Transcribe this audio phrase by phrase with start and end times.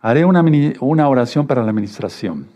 [0.00, 2.46] Haré una, oración para la administración.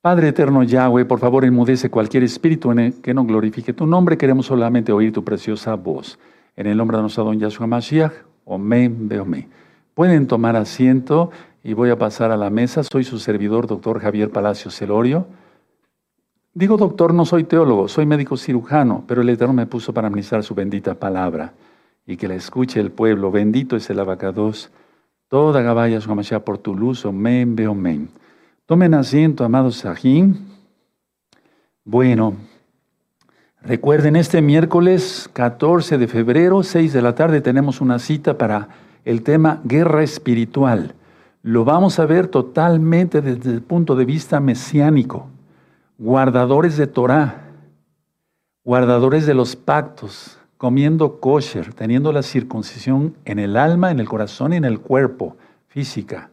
[0.00, 4.18] Padre eterno Yahweh, por favor enmudece cualquier espíritu en que no glorifique tu nombre.
[4.18, 6.18] Queremos solamente oír tu preciosa voz.
[6.56, 8.12] En el nombre de nuestro don Yahshua Mashiach,
[8.44, 9.48] Omen, Beomen.
[9.94, 11.30] Pueden tomar asiento
[11.62, 12.82] y voy a pasar a la mesa.
[12.82, 15.26] Soy su servidor, doctor Javier Palacios Celorio.
[16.54, 20.42] Digo doctor, no soy teólogo, soy médico cirujano, pero el Eterno me puso para administrar
[20.42, 21.52] su bendita palabra
[22.06, 23.30] y que la escuche el pueblo.
[23.30, 24.70] Bendito es el abacados.
[25.28, 28.08] Toda Gabaya Mashiach por tu luz, Omen, Beomen.
[28.64, 30.46] Tomen asiento, amados Sajín.
[31.84, 32.34] Bueno,
[33.60, 38.68] recuerden, este miércoles 14 de febrero, 6 de la tarde, tenemos una cita para
[39.04, 40.94] el tema guerra espiritual.
[41.42, 45.26] Lo vamos a ver totalmente desde el punto de vista mesiánico.
[45.98, 47.50] Guardadores de Torah,
[48.62, 54.52] guardadores de los pactos, comiendo kosher, teniendo la circuncisión en el alma, en el corazón
[54.52, 55.36] y en el cuerpo,
[55.68, 56.30] física.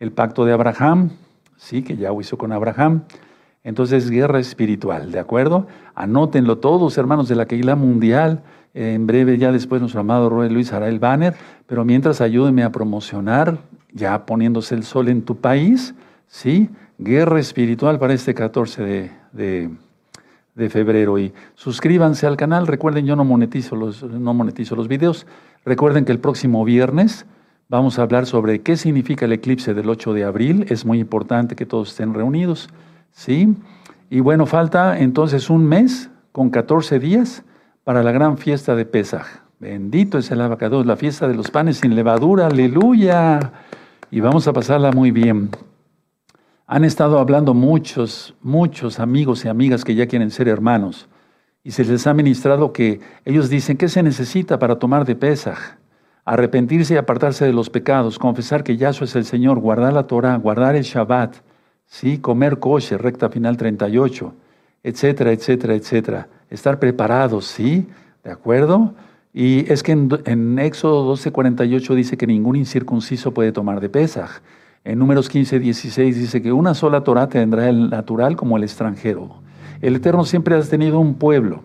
[0.00, 1.10] El pacto de Abraham,
[1.56, 3.02] sí, que ya hizo con Abraham.
[3.64, 5.66] Entonces, guerra espiritual, ¿de acuerdo?
[5.94, 8.42] Anótenlo todos, hermanos de la Keila Mundial.
[8.74, 11.34] En breve, ya después, nuestro amado Roy Luis hará el banner.
[11.66, 13.58] Pero mientras, ayúdenme a promocionar,
[13.92, 15.94] ya poniéndose el sol en tu país,
[16.28, 16.70] ¿sí?
[16.98, 19.70] Guerra espiritual para este 14 de, de,
[20.70, 21.18] febrero.
[21.18, 22.66] Y suscríbanse al canal.
[22.66, 25.26] Recuerden, yo no monetizo, los, no monetizo los videos.
[25.64, 27.26] Recuerden que el próximo viernes
[27.68, 30.66] Vamos a hablar sobre qué significa el eclipse del 8 de abril.
[30.68, 32.68] Es muy importante que todos estén reunidos.
[33.10, 33.56] ¿sí?
[34.08, 37.42] Y bueno, falta entonces un mes con 14 días
[37.82, 39.26] para la gran fiesta de Pesaj.
[39.58, 42.46] Bendito es el abacados, la fiesta de los panes sin levadura.
[42.46, 43.52] Aleluya.
[44.12, 45.50] Y vamos a pasarla muy bien.
[46.66, 51.08] Han estado hablando muchos, muchos amigos y amigas que ya quieren ser hermanos.
[51.62, 55.78] Y se les ha ministrado que ellos dicen, ¿qué se necesita para tomar de Pesaj?
[56.26, 60.36] arrepentirse y apartarse de los pecados, confesar que Yahshua es el Señor, guardar la Torah,
[60.36, 61.36] guardar el Shabbat,
[61.86, 62.18] ¿sí?
[62.18, 64.34] comer kosher, recta final 38,
[64.82, 66.28] etcétera, etcétera, etcétera.
[66.50, 67.88] Estar preparados, ¿sí?
[68.24, 68.92] ¿De acuerdo?
[69.32, 74.40] Y es que en, en Éxodo 12:48 dice que ningún incircunciso puede tomar de Pesaj.
[74.86, 79.42] En Números 15, 16 dice que una sola Torah tendrá el natural como el extranjero.
[79.82, 81.64] El Eterno siempre ha tenido un pueblo.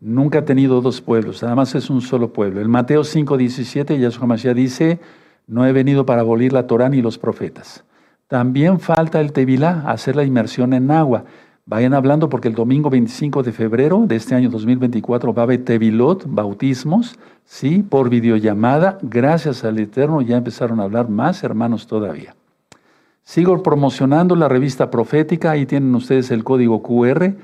[0.00, 2.60] Nunca ha tenido dos pueblos, además es un solo pueblo.
[2.60, 5.00] En Mateo 5, 17, Yahshua Mashiach dice,
[5.48, 7.82] no he venido para abolir la Torah ni los profetas.
[8.28, 11.24] También falta el Tevilá, hacer la inmersión en agua.
[11.66, 15.64] Vayan hablando porque el domingo 25 de febrero de este año 2024 va a haber
[15.64, 18.98] Tevilot, bautismos, sí, por videollamada.
[19.02, 22.36] Gracias al Eterno ya empezaron a hablar más hermanos todavía.
[23.22, 27.34] Sigo promocionando la revista profética, ahí tienen ustedes el código QR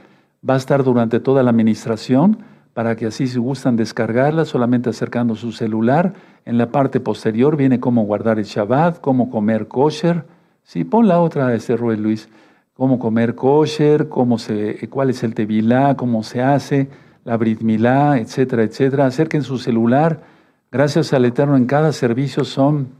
[0.48, 2.38] Va a estar durante toda la administración
[2.72, 6.14] para que así si gustan descargarla, solamente acercando su celular.
[6.44, 10.26] En la parte posterior viene cómo guardar el Shabbat, cómo comer kosher.
[10.62, 12.28] Sí, pon la otra, este Ruel Luis.
[12.74, 16.88] Cómo comer kosher, cómo se, cuál es el tevilá, cómo se hace,
[17.24, 19.06] la brit milá, etcétera, etcétera.
[19.06, 20.22] Acerquen su celular.
[20.70, 22.90] Gracias al Eterno en cada servicio son,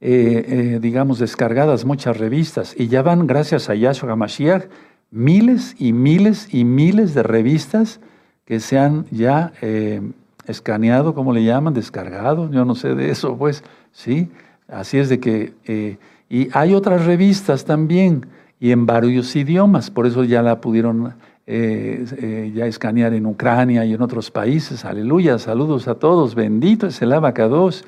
[0.00, 2.74] eh, eh, digamos, descargadas muchas revistas.
[2.78, 4.66] Y ya van, gracias a Yahshua HaMashiach,
[5.10, 7.98] miles y miles y miles de revistas
[8.44, 10.00] que se han ya eh,
[10.46, 14.30] escaneado, como le llaman, descargado, yo no sé de eso, pues, ¿sí?
[14.68, 15.96] Así es de que, eh,
[16.30, 18.26] y hay otras revistas también,
[18.60, 21.14] y en varios idiomas, por eso ya la pudieron
[21.46, 24.84] ya escanear en Ucrania y en otros países.
[24.84, 27.86] Aleluya, saludos a todos, bendito es el abacados.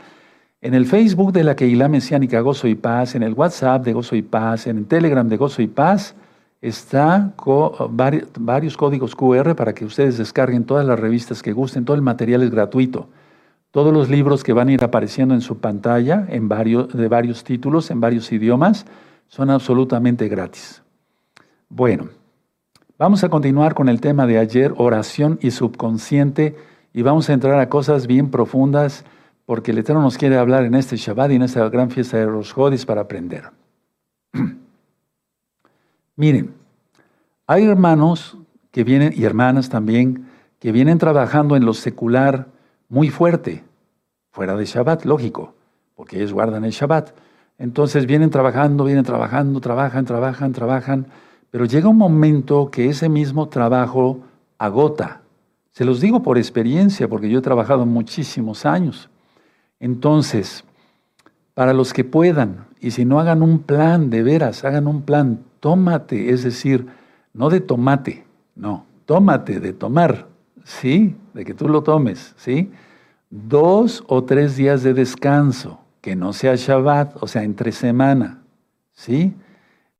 [0.62, 4.15] En el Facebook de la Keilah Mesiánica Gozo y Paz, en el WhatsApp de Gozo
[4.15, 6.15] y Paz, en el Telegram de Gozo y Paz,
[6.60, 7.32] está
[7.88, 12.43] varios códigos QR para que ustedes descarguen todas las revistas que gusten, todo el material
[12.43, 13.09] es gratuito.
[13.70, 17.43] Todos los libros que van a ir apareciendo en su pantalla en varios, de varios
[17.43, 18.84] títulos, en varios idiomas,
[19.28, 20.82] son absolutamente gratis.
[21.70, 22.09] Bueno,
[22.99, 26.54] vamos a continuar con el tema de ayer, oración y subconsciente,
[26.93, 29.06] y vamos a entrar a cosas bien profundas,
[29.47, 32.27] porque el Eterno nos quiere hablar en este Shabbat y en esta gran fiesta de
[32.27, 33.50] los Jodis para aprender.
[36.17, 36.55] Miren,
[37.47, 38.38] hay hermanos
[38.70, 40.29] que vienen, y hermanas también,
[40.59, 42.47] que vienen trabajando en lo secular
[42.88, 43.64] muy fuerte,
[44.31, 45.55] fuera de Shabbat, lógico,
[45.97, 47.11] porque ellos guardan el Shabbat.
[47.59, 51.06] Entonces vienen trabajando, vienen trabajando, trabajan, trabajan, trabajan,
[51.50, 54.20] pero llega un momento que ese mismo trabajo
[54.59, 55.20] agota.
[55.73, 59.10] Se los digo por experiencia, porque yo he trabajado muchísimos años.
[59.81, 60.65] Entonces,
[61.55, 65.41] para los que puedan, y si no hagan un plan, de veras, hagan un plan
[65.61, 66.87] tómate, es decir,
[67.32, 68.25] no de tomate,
[68.55, 70.29] no, tómate, de tomar,
[70.65, 71.17] ¿sí?
[71.35, 72.71] De que tú lo tomes, ¿sí?
[73.31, 78.43] Dos o tres días de descanso, que no sea Shabbat, o sea, entre semana,
[78.93, 79.35] ¿sí?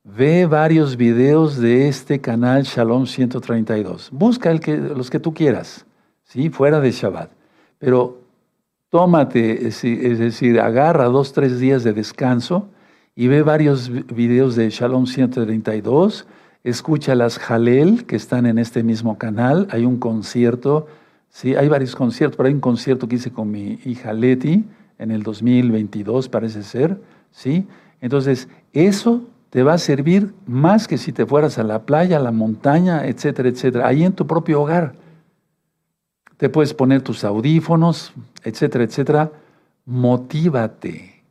[0.03, 4.09] Ve varios videos de este canal Shalom 132.
[4.11, 5.85] Busca los que tú quieras,
[6.23, 6.49] ¿sí?
[6.49, 7.31] Fuera de Shabbat.
[7.77, 8.20] Pero
[8.91, 9.81] tómate, es
[10.19, 12.67] decir, agarra dos, tres días de descanso
[13.15, 16.27] y ve varios videos de Shalom 132.
[16.65, 19.65] Escucha las Jalel que están en este mismo canal.
[19.71, 20.87] Hay un concierto,
[21.29, 24.65] sí, hay varios conciertos, pero hay un concierto que hice con mi hija Leti
[24.99, 27.01] en el 2022, parece ser,
[27.31, 27.65] ¿sí?
[28.01, 32.19] Entonces, eso te va a servir más que si te fueras a la playa, a
[32.21, 35.00] la montaña, etcétera, etcétera, ahí en tu propio hogar.
[36.41, 39.31] Te puedes poner tus audífonos, etcétera, etcétera.
[39.85, 41.21] Motívate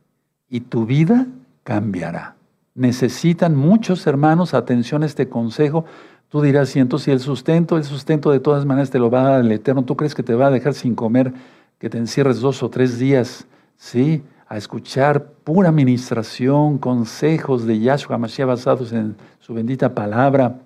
[0.47, 1.27] y tu vida
[1.63, 2.37] cambiará.
[2.75, 5.83] Necesitan muchos hermanos atención a este consejo.
[6.29, 9.29] Tú dirás, y entonces el sustento, el sustento de todas maneras te lo va a
[9.31, 11.33] dar el Eterno, ¿tú crees que te va a dejar sin comer,
[11.77, 14.23] que te encierres dos o tres días, sí?
[14.47, 20.59] a escuchar pura administración, consejos de Yahshua Mashiach basados en su bendita palabra.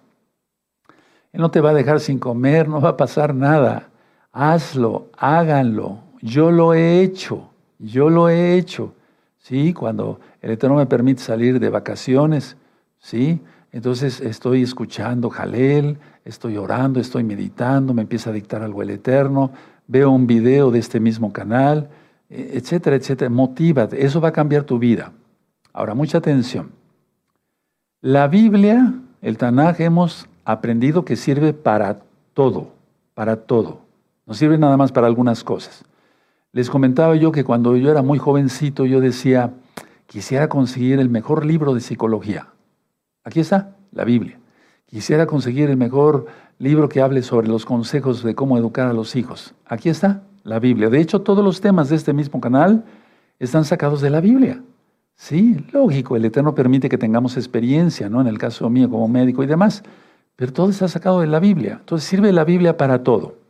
[1.33, 3.89] Él no te va a dejar sin comer, no va a pasar nada.
[4.37, 5.99] Hazlo, háganlo.
[6.21, 8.93] Yo lo he hecho, yo lo he hecho.
[9.37, 12.57] Sí, cuando el Eterno me permite salir de vacaciones,
[12.99, 13.39] sí,
[13.71, 19.51] entonces estoy escuchando Jalel, estoy orando, estoy meditando, me empieza a dictar algo el Eterno,
[19.87, 21.87] veo un video de este mismo canal,
[22.29, 23.29] etcétera, etcétera.
[23.29, 25.13] Motívate, eso va a cambiar tu vida.
[25.71, 26.71] Ahora, mucha atención.
[28.01, 31.99] La Biblia, el Tanaj, hemos aprendido que sirve para
[32.33, 32.73] todo,
[33.13, 33.84] para todo.
[34.25, 35.83] No sirve nada más para algunas cosas.
[36.51, 39.53] Les comentaba yo que cuando yo era muy jovencito, yo decía,
[40.07, 42.47] quisiera conseguir el mejor libro de psicología.
[43.23, 44.39] Aquí está, la Biblia.
[44.85, 46.27] Quisiera conseguir el mejor
[46.57, 49.53] libro que hable sobre los consejos de cómo educar a los hijos.
[49.65, 50.89] Aquí está, la Biblia.
[50.89, 52.85] De hecho, todos los temas de este mismo canal
[53.39, 54.61] están sacados de la Biblia.
[55.15, 58.21] Sí, lógico, el Eterno permite que tengamos experiencia, ¿no?
[58.21, 59.83] En el caso mío como médico y demás,
[60.35, 61.77] pero todo está sacado de la Biblia.
[61.79, 63.44] Entonces sirve la Biblia para todo.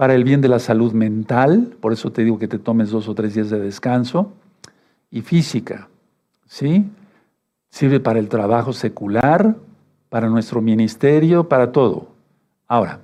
[0.00, 3.06] Para el bien de la salud mental, por eso te digo que te tomes dos
[3.06, 4.32] o tres días de descanso,
[5.10, 5.90] y física,
[6.46, 6.86] ¿sí?
[7.68, 9.56] Sirve para el trabajo secular,
[10.08, 12.08] para nuestro ministerio, para todo.
[12.66, 13.00] Ahora,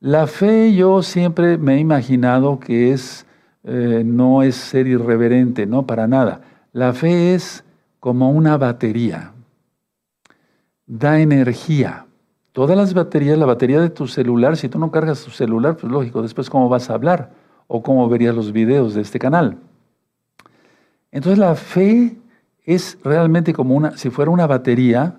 [0.00, 3.24] la fe yo siempre me he imaginado que es,
[3.62, 6.40] eh, no es ser irreverente, no, para nada.
[6.72, 7.62] La fe es
[8.00, 9.34] como una batería,
[10.84, 12.07] da energía.
[12.58, 15.92] Todas las baterías, la batería de tu celular, si tú no cargas tu celular, pues
[15.92, 17.30] lógico, después cómo vas a hablar
[17.68, 19.58] o cómo verías los videos de este canal.
[21.12, 22.16] Entonces la fe
[22.64, 25.18] es realmente como una, si fuera una batería,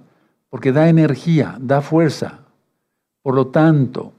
[0.50, 2.40] porque da energía, da fuerza.
[3.22, 4.12] Por lo tanto,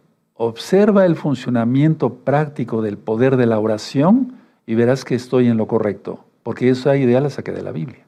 [0.43, 4.37] Observa el funcionamiento práctico del poder de la oración
[4.67, 8.07] y verás que estoy en lo correcto, porque esa idea la saqué de la Biblia.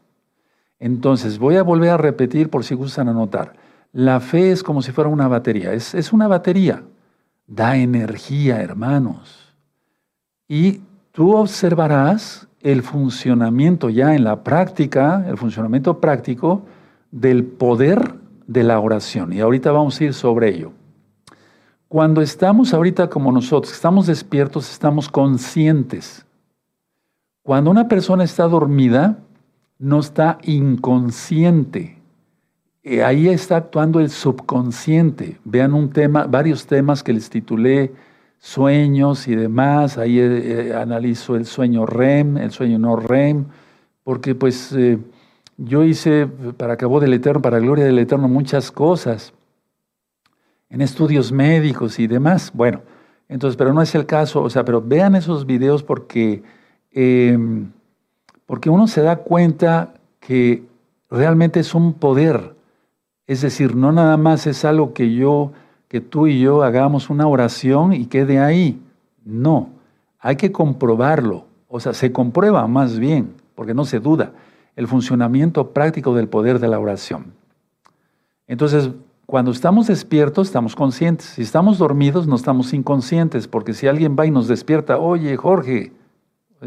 [0.79, 3.53] Entonces, voy a volver a repetir por si gustan anotar.
[3.93, 6.83] La fe es como si fuera una batería, es, es una batería,
[7.47, 9.55] da energía, hermanos.
[10.49, 10.81] Y
[11.13, 16.65] tú observarás el funcionamiento ya en la práctica, el funcionamiento práctico
[17.11, 18.15] del poder
[18.47, 19.33] de la oración.
[19.33, 20.73] Y ahorita vamos a ir sobre ello.
[21.89, 26.25] Cuando estamos ahorita como nosotros, estamos despiertos, estamos conscientes.
[27.43, 29.19] Cuando una persona está dormida,
[29.79, 32.02] no está inconsciente.
[32.85, 35.39] Eh, ahí está actuando el subconsciente.
[35.45, 37.93] Vean un tema, varios temas que les titulé
[38.39, 39.99] sueños y demás.
[39.99, 43.47] Ahí eh, eh, analizo el sueño REM, el sueño no REM,
[44.03, 44.75] porque pues
[45.57, 49.33] yo hice para cabo del Eterno, para gloria del Eterno, muchas cosas
[50.69, 52.51] en estudios médicos y demás.
[52.53, 52.83] Bueno,
[53.29, 56.43] entonces, pero no es el caso, o sea, pero vean esos videos porque,
[56.91, 57.71] em,
[58.47, 60.65] porque uno se da cuenta que
[61.11, 62.55] realmente es un poder.
[63.27, 65.53] Es decir, no nada más es algo que yo,
[65.89, 68.81] que tú y yo hagamos una oración y quede ahí.
[69.25, 69.71] No,
[70.19, 71.47] hay que comprobarlo.
[71.69, 74.33] O sea, se comprueba más bien, porque no se duda,
[74.77, 77.33] el funcionamiento práctico del poder de la oración.
[78.47, 78.91] Entonces,
[79.27, 81.27] cuando estamos despiertos, estamos conscientes.
[81.27, 85.93] Si estamos dormidos, no estamos inconscientes, porque si alguien va y nos despierta, oye, Jorge,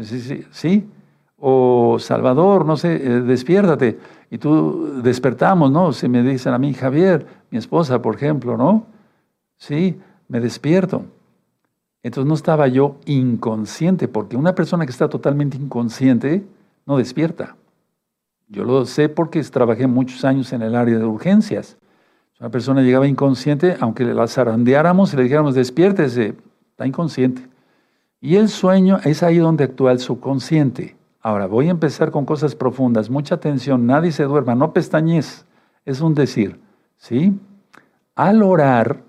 [0.02, 0.88] sí, sí, sí,
[1.38, 3.98] o Salvador, no sé, eh, despiértate.
[4.30, 5.92] Y tú despertamos, ¿no?
[5.92, 8.86] Si me dicen a mí, Javier, mi esposa, por ejemplo, ¿no?
[9.56, 11.04] Sí, me despierto.
[12.02, 16.44] Entonces no estaba yo inconsciente, porque una persona que está totalmente inconsciente
[16.86, 17.56] no despierta.
[18.48, 21.76] Yo lo sé porque trabajé muchos años en el área de urgencias.
[22.38, 26.34] Una persona llegaba inconsciente, aunque la zarandeáramos y le dijéramos, despiértese,
[26.70, 27.42] está inconsciente.
[28.20, 30.95] Y el sueño es ahí donde actúa el subconsciente.
[31.26, 33.10] Ahora, voy a empezar con cosas profundas.
[33.10, 35.44] Mucha atención, nadie se duerma, no pestañez.
[35.84, 36.60] Es un decir,
[36.98, 37.36] ¿sí?
[38.14, 39.02] Al orar,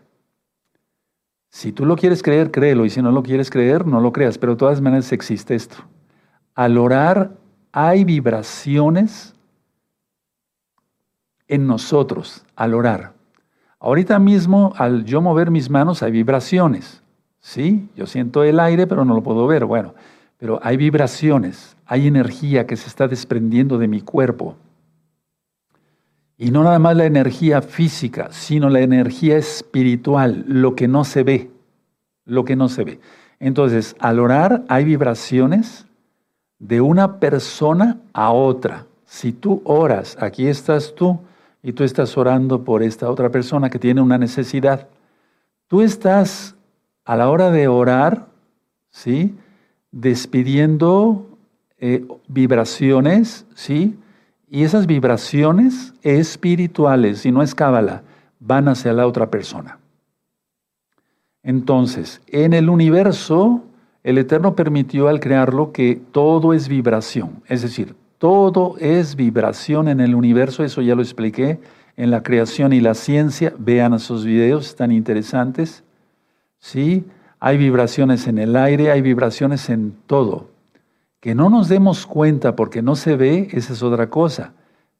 [1.52, 4.40] si tú lo quieres creer, créelo, y si no lo quieres creer, no lo creas,
[4.40, 5.78] pero de todas maneras existe esto.
[6.56, 7.34] Al orar
[7.72, 9.36] hay vibraciones
[11.48, 13.14] en nosotros, al orar.
[13.80, 17.04] Ahorita mismo, al yo mover mis manos, hay vibraciones.
[17.42, 17.88] ¿Sí?
[17.96, 19.66] Yo siento el aire, pero no lo puedo ver.
[19.66, 19.94] Bueno,
[20.38, 24.56] pero hay vibraciones, hay energía que se está desprendiendo de mi cuerpo.
[26.38, 31.24] Y no nada más la energía física, sino la energía espiritual, lo que no se
[31.24, 31.50] ve,
[32.26, 33.00] lo que no se ve.
[33.40, 35.86] Entonces, al orar hay vibraciones
[36.60, 38.86] de una persona a otra.
[39.06, 41.20] Si tú oras, aquí estás tú
[41.64, 44.88] y tú estás orando por esta otra persona que tiene una necesidad.
[45.68, 46.56] Tú estás
[47.04, 48.28] a la hora de orar,
[48.90, 49.36] ¿sí?
[50.00, 51.26] Despidiendo
[51.80, 53.98] eh, vibraciones, ¿sí?
[54.50, 58.04] Y esas vibraciones espirituales, y no es cábala,
[58.40, 59.80] van hacia la otra persona.
[61.42, 63.64] Entonces, en el universo,
[64.04, 70.00] el Eterno permitió al crearlo que todo es vibración, es decir, todo es vibración en
[70.00, 71.60] el universo, eso ya lo expliqué
[71.96, 75.84] en la creación y la ciencia, vean esos videos, están interesantes.
[76.60, 77.06] ¿Sí?
[77.40, 80.50] Hay vibraciones en el aire, hay vibraciones en todo.
[81.20, 84.54] Que no nos demos cuenta porque no se ve, esa es otra cosa.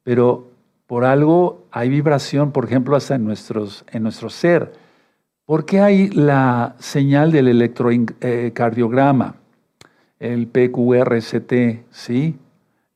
[0.04, 0.48] Pero
[0.86, 4.72] por algo hay vibración, por ejemplo, hasta en, nuestros, en nuestro ser.
[5.44, 9.36] ¿Por qué hay la señal del electrocardiograma?
[10.18, 11.52] El PQRST,
[11.90, 12.36] ¿sí?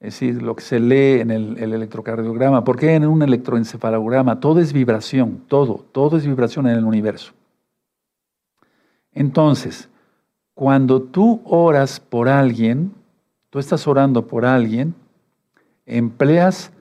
[0.01, 2.65] Es decir, lo que se lee en el, el, electrocardiograma.
[2.65, 4.41] ¿Por qué en un electroencefalograma?
[4.41, 7.33] Todo es vibración, todo, todo es vibración en el universo.
[9.12, 9.88] Entonces,
[10.54, 12.92] cuando tú oras por alguien,
[13.50, 14.95] tú estás orando por alguien,
[15.87, 16.73] empleas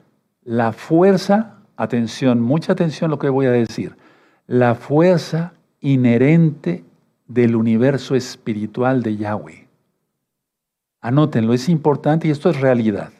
[0.44, 3.96] la fuerza, atención, mucha atención a lo que voy a decir,
[4.48, 6.84] la fuerza inherente
[7.28, 9.68] del universo espiritual de Yahweh.
[11.00, 13.12] Anótenlo, es importante y esto es realidad.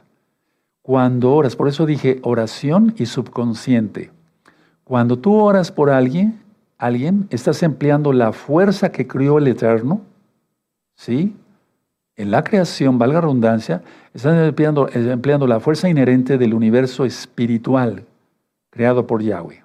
[0.82, 4.12] Cuando oras, por eso dije oración y subconsciente.
[4.84, 6.41] Cuando tú oras por alguien,
[6.82, 10.02] alguien, estás empleando la fuerza que crió el Eterno,
[10.96, 11.36] ¿sí?
[12.16, 13.84] En la creación, valga redundancia,
[14.16, 18.04] estás empleando, empleando la fuerza inherente del universo espiritual
[18.72, 19.64] creado por Yahweh.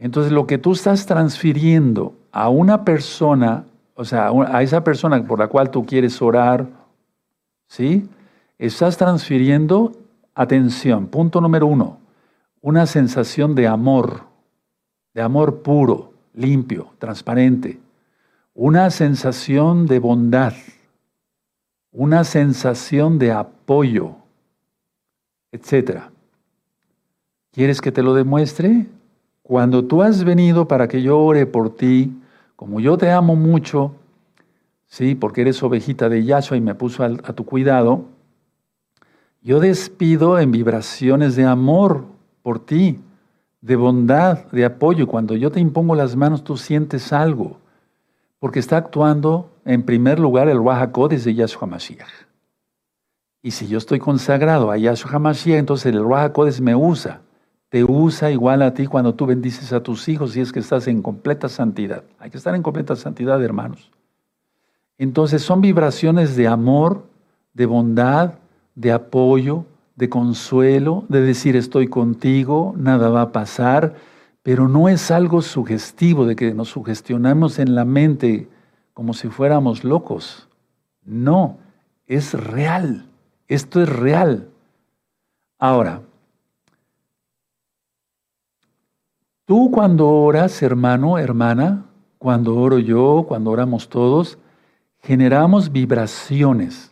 [0.00, 5.38] Entonces, lo que tú estás transfiriendo a una persona, o sea, a esa persona por
[5.38, 6.66] la cual tú quieres orar,
[7.68, 8.08] ¿sí?
[8.58, 9.92] Estás transfiriendo,
[10.34, 11.98] atención, punto número uno,
[12.60, 14.29] una sensación de amor
[15.14, 17.78] de amor puro, limpio, transparente,
[18.54, 20.52] una sensación de bondad,
[21.92, 24.14] una sensación de apoyo,
[25.52, 26.02] etc.
[27.52, 28.86] ¿Quieres que te lo demuestre?
[29.42, 32.12] Cuando tú has venido para que yo ore por ti,
[32.54, 33.94] como yo te amo mucho,
[34.86, 38.04] sí, porque eres ovejita de Yahshua y me puso a, a tu cuidado,
[39.42, 42.04] yo despido en vibraciones de amor
[42.42, 43.00] por ti
[43.60, 45.06] de bondad, de apoyo.
[45.06, 47.58] Cuando yo te impongo las manos, tú sientes algo,
[48.38, 52.08] porque está actuando en primer lugar el Ruach de Yahshua Mashiach.
[53.42, 57.22] Y si yo estoy consagrado a Yahshua Mashiach, entonces el Ruach me usa.
[57.68, 60.88] Te usa igual a ti cuando tú bendices a tus hijos y es que estás
[60.88, 62.02] en completa santidad.
[62.18, 63.92] Hay que estar en completa santidad, hermanos.
[64.98, 67.06] Entonces son vibraciones de amor,
[67.54, 68.34] de bondad,
[68.74, 69.64] de apoyo,
[69.96, 73.94] de consuelo, de decir estoy contigo, nada va a pasar,
[74.42, 78.48] pero no es algo sugestivo de que nos sugestionamos en la mente
[78.94, 80.48] como si fuéramos locos.
[81.04, 81.58] No,
[82.06, 83.06] es real.
[83.48, 84.48] Esto es real.
[85.58, 86.02] Ahora,
[89.44, 91.86] tú cuando oras, hermano, hermana,
[92.18, 94.38] cuando oro yo, cuando oramos todos,
[95.00, 96.90] generamos vibraciones.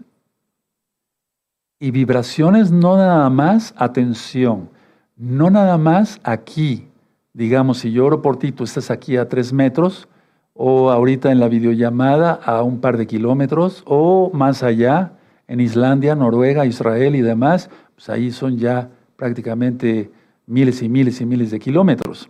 [1.80, 4.68] Y vibraciones no nada más, atención,
[5.16, 6.88] no nada más aquí.
[7.32, 10.08] Digamos, si yo oro por ti, tú estás aquí a tres metros,
[10.54, 15.12] o ahorita en la videollamada a un par de kilómetros, o más allá,
[15.46, 20.10] en Islandia, Noruega, Israel y demás, pues ahí son ya prácticamente
[20.46, 22.28] miles y miles y miles de kilómetros.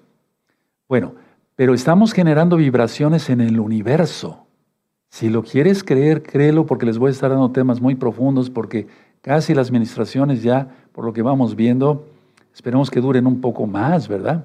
[0.89, 1.15] Bueno,
[1.57, 4.47] pero estamos generando vibraciones en el universo.
[5.09, 8.87] Si lo quieres creer, créelo porque les voy a estar dando temas muy profundos porque
[9.21, 12.07] Casi las administraciones ya, por lo que vamos viendo,
[12.55, 14.45] esperemos que duren un poco más, ¿verdad?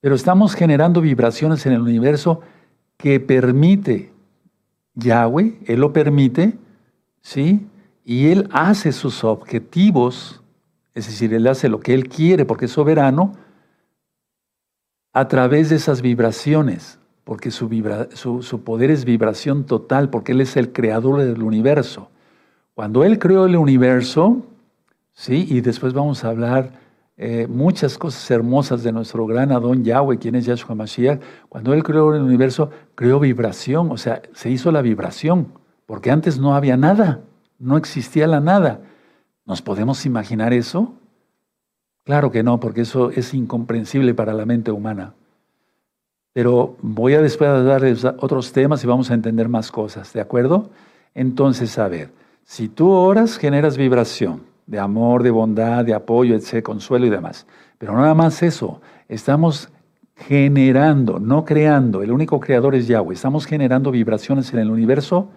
[0.00, 2.40] Pero estamos generando vibraciones en el universo
[2.96, 4.12] que permite
[4.94, 6.56] Yahweh, Él lo permite,
[7.22, 7.66] ¿sí?
[8.04, 10.42] Y Él hace sus objetivos,
[10.94, 13.32] es decir, Él hace lo que Él quiere porque es soberano,
[15.12, 17.68] a través de esas vibraciones, porque su,
[18.42, 22.10] su, poder es vibración total, porque Él es el creador del universo.
[22.74, 24.42] Cuando Él creó el universo,
[25.12, 25.46] ¿sí?
[25.48, 26.72] Y después vamos a hablar
[27.16, 31.20] eh, muchas cosas hermosas de nuestro gran Adón Yahweh, quien es Yahshua Mashiach.
[31.48, 35.52] Cuando Él creó el universo, creó vibración, o sea, se hizo la vibración,
[35.86, 37.20] porque antes no había nada,
[37.58, 38.80] no existía la nada.
[39.46, 40.94] ¿Nos podemos imaginar eso?
[42.04, 45.14] Claro que no, porque eso es incomprensible para la mente humana.
[46.32, 50.20] Pero voy a después a darles otros temas y vamos a entender más cosas, ¿de
[50.20, 50.70] acuerdo?
[51.14, 52.10] Entonces, a ver,
[52.44, 57.46] si tú oras, generas vibración de amor, de bondad, de apoyo, de consuelo y demás.
[57.78, 59.68] Pero nada más eso, estamos
[60.16, 65.28] generando, no creando, el único creador es Yahweh, estamos generando vibraciones en el universo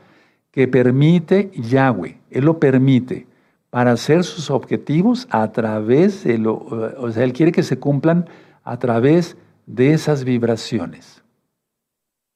[0.52, 3.28] que permite Yahweh, Él lo permite
[3.70, 8.30] para hacer sus objetivos a través de lo, o sea, Él quiere que se cumplan
[8.64, 9.36] a través
[9.66, 11.24] de esas vibraciones,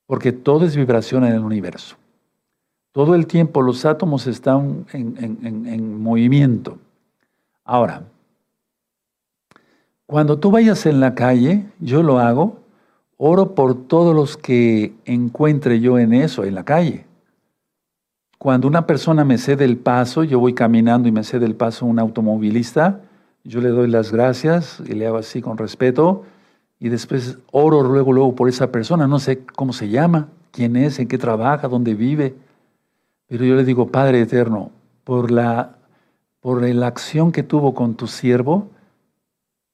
[0.08, 1.96] porque todo es vibración en el universo.
[2.92, 6.78] Todo el tiempo los átomos están en, movimiento.
[7.64, 8.04] Ahora,
[10.06, 12.60] cuando tú vayas en la calle, yo lo hago,
[13.16, 17.06] oro por todos los que encuentre yo en eso, en la calle.
[18.38, 21.86] Cuando una persona me cede el paso, yo voy caminando y me cede el paso
[21.86, 23.00] un automovilista,
[23.44, 26.24] yo le doy las gracias y le hago así con respeto
[26.80, 31.00] y después oro luego, luego por esa persona, no sé cómo se llama, quién es,
[31.00, 32.36] en qué trabaja, dónde vive,
[33.32, 34.72] pero yo le digo, Padre Eterno,
[35.06, 35.78] por la,
[36.42, 38.68] por la acción que tuvo con tu siervo,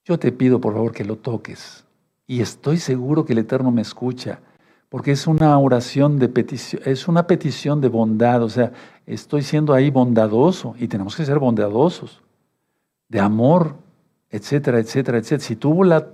[0.05, 1.83] yo te pido por favor que lo toques.
[2.27, 4.41] Y estoy seguro que el Eterno me escucha,
[4.89, 8.73] porque es una oración de petición, es una petición de bondad, o sea,
[9.07, 12.21] estoy siendo ahí bondadoso y tenemos que ser bondadosos,
[13.09, 13.73] de amor,
[14.29, 15.47] etcétera, etcétera, etcétera.
[15.47, 16.09] Si tuvo la,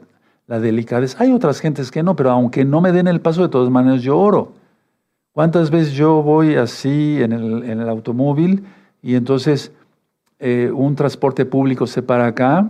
[0.47, 3.49] la delicadeza, hay otras gentes que no, pero aunque no me den el paso, de
[3.49, 4.62] todas maneras yo oro.
[5.33, 8.65] ¿Cuántas veces yo voy así en el, automóvil
[9.01, 9.71] y entonces
[10.37, 12.69] eh, un transporte público se para acá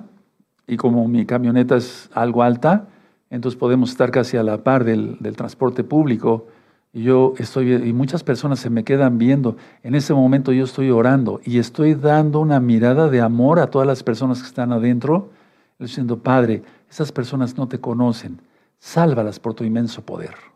[0.66, 2.88] y como mi camioneta es algo alta,
[3.30, 6.48] entonces podemos estar casi a la par del, transporte público
[6.94, 9.58] yo estoy y muchas personas se me quedan viendo.
[9.82, 13.88] En ese momento yo estoy orando y estoy dando una mirada de amor a todas
[13.88, 15.32] las personas que están adentro,
[15.80, 18.40] diciendo, Padre, esas personas no te conocen,
[18.80, 20.53] sálvalas por tu inmenso poder.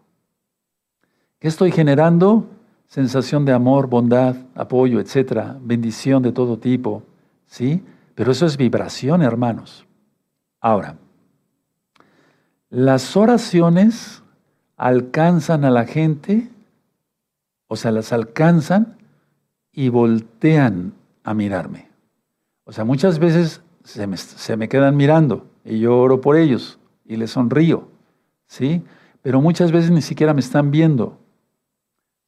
[1.40, 2.50] ¿Qué estoy generando?
[2.88, 7.04] Sensación de amor, bondad, apoyo, etcétera, bendición de todo tipo,
[7.46, 7.84] ¿sí?
[8.16, 9.86] Pero eso es vibración, hermanos.
[10.60, 10.98] Ahora,
[12.70, 14.24] las oraciones
[14.78, 16.50] alcanzan a la gente,
[17.68, 18.98] o sea, las alcanzan
[19.72, 21.90] y voltean a mirarme.
[22.64, 26.80] O sea, muchas veces se me, se me quedan mirando y yo oro por ellos
[27.06, 27.90] y les sonrío,
[28.48, 28.84] ¿sí?
[29.22, 31.20] Pero muchas veces ni siquiera me están viendo.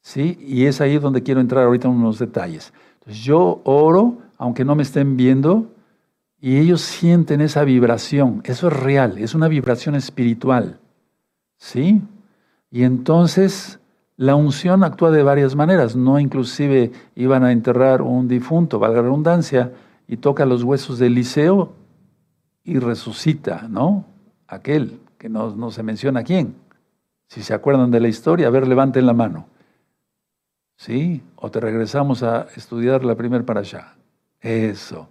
[0.02, 0.38] ¿Sí?
[0.40, 2.72] Y es ahí donde quiero entrar ahorita en unos detalles.
[2.94, 5.70] Entonces, yo oro, aunque no me estén viendo,
[6.40, 8.40] y ellos sienten esa vibración.
[8.44, 10.78] Eso es real, es una vibración espiritual,
[11.56, 12.00] ¿sí?
[12.70, 13.78] Y entonces
[14.16, 15.96] la unción actúa de varias maneras.
[15.96, 19.72] No inclusive iban a enterrar un difunto, valga la redundancia,
[20.06, 21.72] y toca los huesos del liceo
[22.64, 24.04] y resucita, ¿no?
[24.48, 26.54] Aquel que no, no se menciona quién.
[27.28, 29.46] Si se acuerdan de la historia, a ver, levanten la mano.
[30.80, 31.22] ¿Sí?
[31.36, 33.96] O te regresamos a estudiar la primer para allá.
[34.40, 35.10] Eso.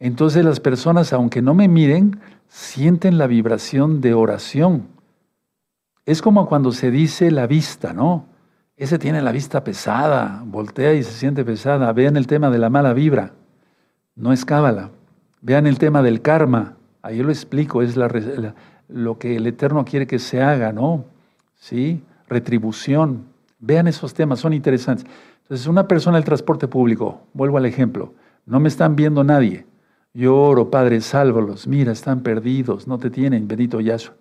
[0.00, 4.88] Entonces las personas, aunque no me miren, sienten la vibración de oración.
[6.04, 8.26] Es como cuando se dice la vista, ¿no?
[8.76, 11.92] Ese tiene la vista pesada, voltea y se siente pesada.
[11.92, 13.34] Vean el tema de la mala vibra,
[14.16, 14.90] no es cábala.
[15.42, 17.96] Vean el tema del karma, ahí lo explico, es
[18.88, 21.04] lo que el Eterno quiere que se haga, ¿no?
[21.54, 22.02] ¿Sí?
[22.26, 23.32] Retribución.
[23.66, 25.06] Vean esos temas, son interesantes.
[25.42, 28.12] Entonces, una persona del transporte público, vuelvo al ejemplo,
[28.44, 29.64] no me están viendo nadie.
[30.12, 31.66] Yo oro, Padre, sálvalos.
[31.66, 34.14] Mira, están perdidos, no te tienen, bendito Yahshua.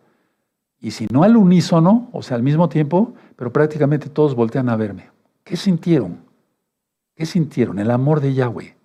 [0.79, 4.77] Y si no al unísono, o sea, al mismo tiempo, pero prácticamente todos voltean a
[4.77, 5.09] verme.
[5.43, 6.19] ¿Qué sintieron?
[7.15, 7.79] ¿Qué sintieron?
[7.79, 8.75] El amor de Yahweh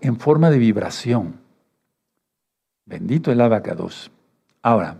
[0.00, 1.40] en forma de vibración.
[2.86, 4.10] Bendito el abacados.
[4.62, 4.98] Ahora,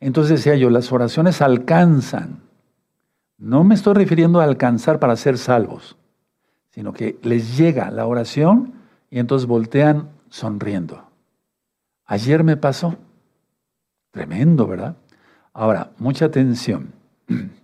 [0.00, 2.49] entonces decía yo, las oraciones alcanzan
[3.40, 5.96] no me estoy refiriendo a alcanzar para ser salvos,
[6.68, 8.74] sino que les llega la oración
[9.10, 11.02] y entonces voltean sonriendo.
[12.04, 12.96] Ayer me pasó.
[14.10, 14.96] Tremendo, ¿verdad?
[15.54, 16.92] Ahora, mucha atención.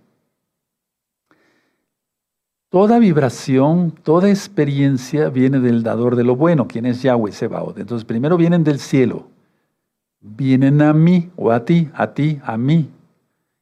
[2.69, 7.77] Toda vibración, toda experiencia viene del dador de lo bueno, quien es Yahweh Sebaot.
[7.77, 9.29] Entonces, primero vienen del cielo,
[10.19, 12.89] vienen a mí o a ti, a ti, a mí.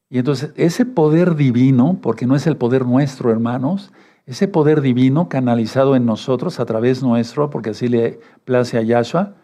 [0.08, 3.92] Y entonces ese poder divino, porque no es el poder nuestro, hermanos,
[4.26, 9.34] ese poder divino canalizado en nosotros a través nuestro, porque así le place a Yahshua,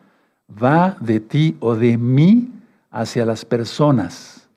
[0.50, 2.50] va de ti o de mí
[2.90, 4.48] hacia las personas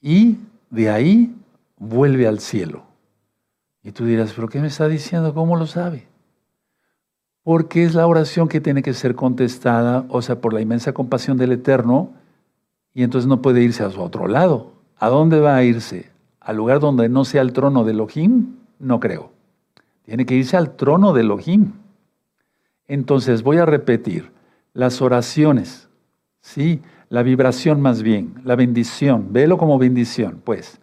[0.00, 0.38] y
[0.70, 1.34] de ahí
[1.78, 2.84] vuelve al cielo.
[3.82, 5.32] Y tú dirás, ¿pero qué me está diciendo?
[5.34, 6.06] ¿Cómo lo sabe?
[7.42, 11.38] Porque es la oración que tiene que ser contestada, o sea, por la inmensa compasión
[11.38, 12.12] del Eterno,
[12.92, 14.79] y entonces no puede irse a su otro lado.
[15.02, 16.10] ¿A dónde va a irse?
[16.40, 18.56] ¿Al lugar donde no sea el trono de Elohim?
[18.78, 19.32] No creo.
[20.04, 21.72] Tiene que irse al trono de Elohim.
[22.86, 24.30] Entonces voy a repetir,
[24.74, 25.88] las oraciones,
[26.42, 26.82] ¿sí?
[27.08, 30.80] La vibración más bien, la bendición, velo como bendición, pues,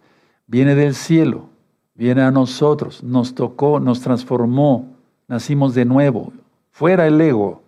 [0.48, 1.48] viene del cielo,
[1.94, 4.96] viene a nosotros, nos tocó, nos transformó,
[5.28, 6.32] nacimos de nuevo,
[6.72, 7.62] fuera el ego,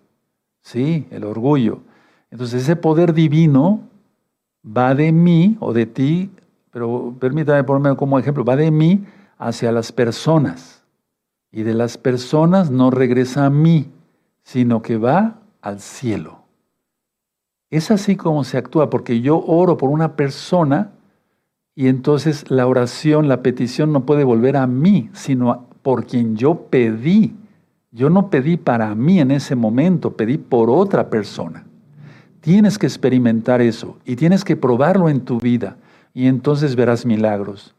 [0.63, 1.07] ¿sí?
[1.13, 1.81] El orgullo.
[2.33, 3.81] Entonces ese poder divino
[4.65, 6.31] va de mí o de ti,
[6.71, 9.05] pero permítame ponerme como ejemplo, va de mí
[9.39, 10.83] hacia las personas.
[11.53, 13.91] Y de las personas no regresa a mí,
[14.43, 16.45] sino que va al cielo.
[17.71, 20.93] Es así como se actúa, porque yo oro por una persona
[21.75, 26.67] y entonces la oración, la petición no puede volver a mí, sino por quien yo
[26.69, 27.35] pedí.
[27.93, 31.65] Yo no pedí para mí en ese momento, pedí por otra persona.
[32.41, 35.77] Tienes que experimentar eso y tienes que probarlo en tu vida
[36.13, 37.75] y entonces verás milagros,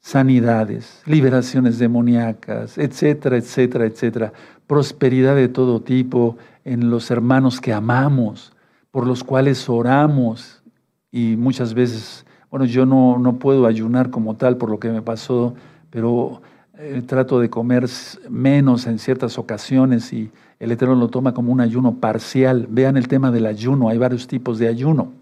[0.00, 4.32] sanidades, liberaciones demoníacas, etcétera, etcétera, etcétera.
[4.66, 8.52] Prosperidad de todo tipo en los hermanos que amamos,
[8.90, 10.62] por los cuales oramos
[11.10, 15.02] y muchas veces, bueno, yo no, no puedo ayunar como tal por lo que me
[15.02, 15.54] pasó,
[15.90, 16.42] pero
[16.78, 17.86] eh, trato de comer
[18.28, 22.66] menos en ciertas ocasiones y el Eterno lo toma como un ayuno parcial.
[22.70, 25.12] Vean el tema del ayuno, hay varios tipos de ayuno.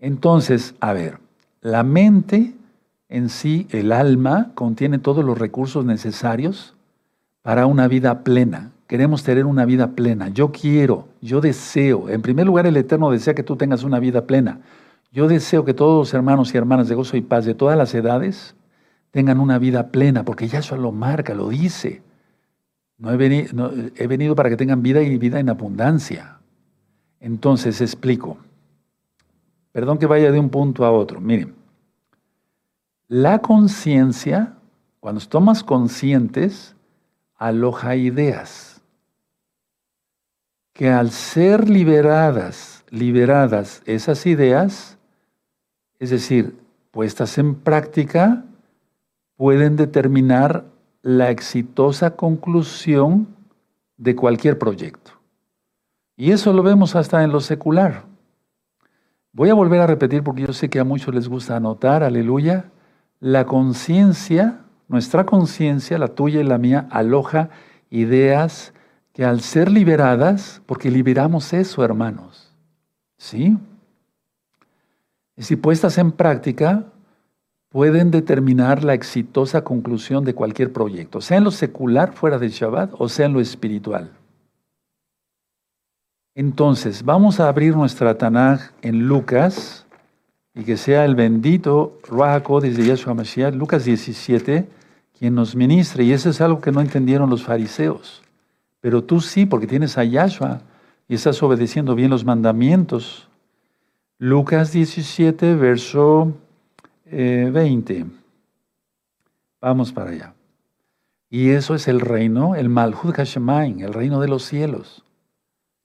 [0.00, 1.18] Entonces, a ver,
[1.60, 2.54] la mente
[3.10, 6.74] en sí, el alma, contiene todos los recursos necesarios
[7.42, 8.70] para una vida plena.
[8.86, 10.28] Queremos tener una vida plena.
[10.28, 12.08] Yo quiero, yo deseo.
[12.08, 14.60] En primer lugar, el Eterno desea que tú tengas una vida plena.
[15.12, 17.92] Yo deseo que todos los hermanos y hermanas de gozo y paz de todas las
[17.94, 18.54] edades
[19.10, 22.02] tengan una vida plena, porque Yahshua lo marca, lo dice.
[22.96, 26.38] No he, venido, he venido para que tengan vida y vida en abundancia.
[27.18, 28.38] Entonces, explico.
[29.72, 31.20] Perdón que vaya de un punto a otro.
[31.20, 31.54] Miren,
[33.08, 34.54] la conciencia,
[35.00, 36.76] cuando tomas conscientes,
[37.36, 38.80] aloja ideas
[40.80, 44.96] que al ser liberadas, liberadas esas ideas,
[45.98, 46.58] es decir,
[46.90, 48.46] puestas en práctica,
[49.36, 50.64] pueden determinar
[51.02, 53.28] la exitosa conclusión
[53.98, 55.12] de cualquier proyecto.
[56.16, 58.04] Y eso lo vemos hasta en lo secular.
[59.32, 62.70] Voy a volver a repetir porque yo sé que a muchos les gusta anotar, aleluya.
[63.20, 67.50] La conciencia, nuestra conciencia, la tuya y la mía, aloja
[67.90, 68.72] ideas
[69.12, 72.52] que al ser liberadas, porque liberamos eso, hermanos,
[73.18, 73.56] ¿sí?
[75.36, 76.86] Y si puestas en práctica,
[77.68, 82.94] pueden determinar la exitosa conclusión de cualquier proyecto, sea en lo secular fuera del Shabbat
[82.98, 84.10] o sea en lo espiritual.
[86.34, 89.86] Entonces, vamos a abrir nuestra Tanaj en Lucas
[90.54, 94.68] y que sea el bendito Ruach desde Yahshua Mashiach, Lucas 17,
[95.18, 96.04] quien nos ministre.
[96.04, 98.22] Y eso es algo que no entendieron los fariseos.
[98.80, 100.62] Pero tú sí, porque tienes a Yahshua
[101.08, 103.28] y estás obedeciendo bien los mandamientos.
[104.18, 106.32] Lucas 17, verso
[107.10, 107.94] 20.
[107.98, 108.06] Eh,
[109.60, 110.34] Vamos para allá.
[111.28, 115.04] Y eso es el reino, el Malhud Hashemain, el reino de los cielos.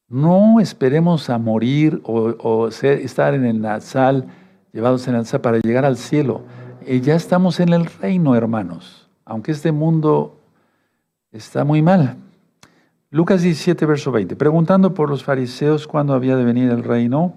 [0.07, 4.27] No esperemos a morir o, estar en el Nazal,
[4.71, 6.43] llevados en el Nazal para llegar al cielo.
[6.85, 9.09] Eh, ya estamos en el reino, hermanos.
[9.25, 10.39] Aunque este mundo
[11.31, 12.17] está muy mal,
[13.09, 14.35] Lucas 17, verso 20.
[14.35, 17.33] Preguntando por los fariseos cuándo había de venir el reino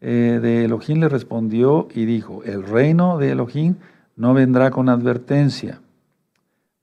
[0.00, 3.76] eh, de Elohim, le respondió y dijo, el reino de Elohim
[4.16, 5.80] no vendrá con advertencia,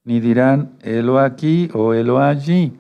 [0.03, 2.73] ni dirán, helo aquí o helo allí,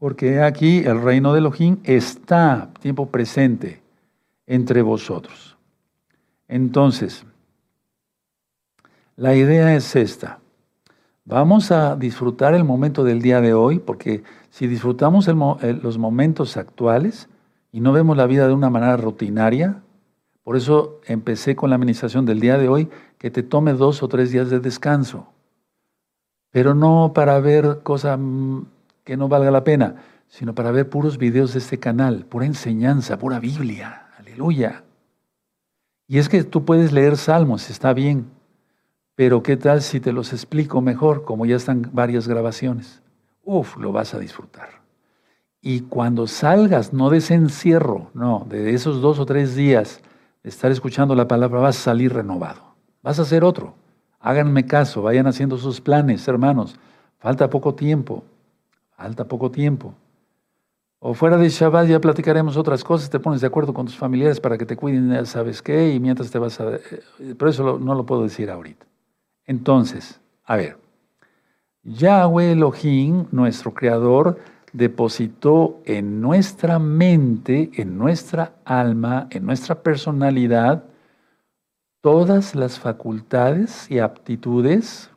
[0.00, 3.82] porque aquí el reino de Elohim está, tiempo presente,
[4.46, 5.58] entre vosotros.
[6.48, 7.24] Entonces,
[9.14, 10.38] la idea es esta.
[11.26, 17.28] Vamos a disfrutar el momento del día de hoy, porque si disfrutamos los momentos actuales
[17.70, 19.82] y no vemos la vida de una manera rutinaria,
[20.42, 24.08] por eso empecé con la administración del día de hoy, que te tome dos o
[24.08, 25.28] tres días de descanso.
[26.50, 28.62] pero no para ver cosas mm,
[29.04, 29.96] que no valga la pena,
[30.28, 34.08] sino para ver puros videos de este canal, pura enseñanza, pura Biblia.
[34.18, 34.84] Aleluya.
[36.06, 38.26] Y es que tú puedes leer salmos, está bien,
[39.14, 43.02] pero ¿qué tal si te los explico mejor, como ya están varias grabaciones?
[43.44, 44.80] Uf, lo vas a disfrutar.
[45.60, 50.00] Y cuando salgas, no de ese encierro, no, de esos dos o tres días
[50.42, 52.74] de estar escuchando la palabra, vas a salir renovado.
[53.02, 53.74] Vas a hacer otro.
[54.20, 56.78] Háganme caso, vayan haciendo sus planes, hermanos.
[57.18, 58.24] Falta poco tiempo.
[59.00, 59.94] Falta poco tiempo.
[60.98, 64.40] O fuera de Shabbat ya platicaremos otras cosas, te pones de acuerdo con tus familiares
[64.40, 66.74] para que te cuiden, ya sabes qué, y mientras te vas a...
[66.74, 68.84] Eh, pero eso no lo puedo decir ahorita.
[69.46, 70.76] Entonces, a ver,
[71.82, 74.38] Yahweh Elohim, nuestro Creador,
[74.74, 80.84] depositó en nuestra mente, en nuestra alma, en nuestra personalidad,
[82.02, 85.09] todas las facultades y aptitudes,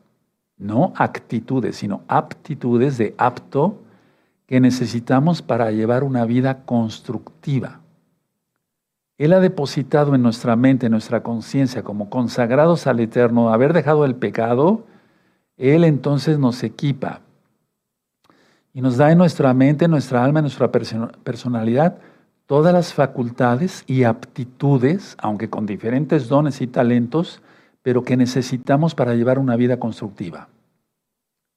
[0.63, 3.81] no actitudes, sino aptitudes de apto
[4.47, 7.81] que necesitamos para llevar una vida constructiva.
[9.17, 14.05] Él ha depositado en nuestra mente, en nuestra conciencia, como consagrados al Eterno, haber dejado
[14.05, 14.85] el pecado,
[15.57, 17.21] Él entonces nos equipa
[18.73, 21.97] y nos da en nuestra mente, en nuestra alma, en nuestra personalidad,
[22.47, 27.41] todas las facultades y aptitudes, aunque con diferentes dones y talentos,
[27.83, 30.47] pero que necesitamos para llevar una vida constructiva.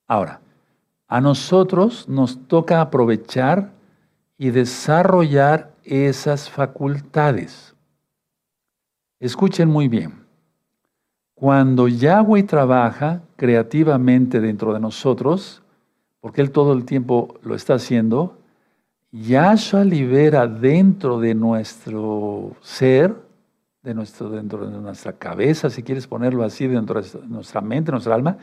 [0.07, 0.41] Ahora,
[1.09, 3.73] a nosotros nos toca aprovechar
[4.37, 7.75] y desarrollar esas facultades.
[9.19, 10.27] Escuchen muy bien.
[11.35, 15.63] Cuando Yahweh trabaja creativamente dentro de nosotros,
[16.21, 18.39] porque Él todo el tiempo lo está haciendo,
[19.13, 23.15] Yahshua libera dentro de nuestro ser,
[23.87, 28.17] de nuestro, dentro de nuestra cabeza, si quieres ponerlo así, dentro de nuestra mente, nuestra
[28.17, 28.37] alma,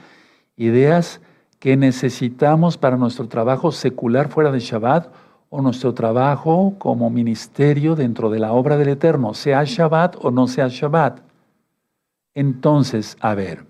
[0.56, 1.20] ideas
[1.60, 5.12] que necesitamos para nuestro trabajo secular fuera de Shabbat
[5.50, 10.48] o nuestro trabajo como ministerio dentro de la obra del Eterno, sea Shabbat o no
[10.48, 11.20] sea Shabbat.
[12.34, 13.66] Entonces, a ver,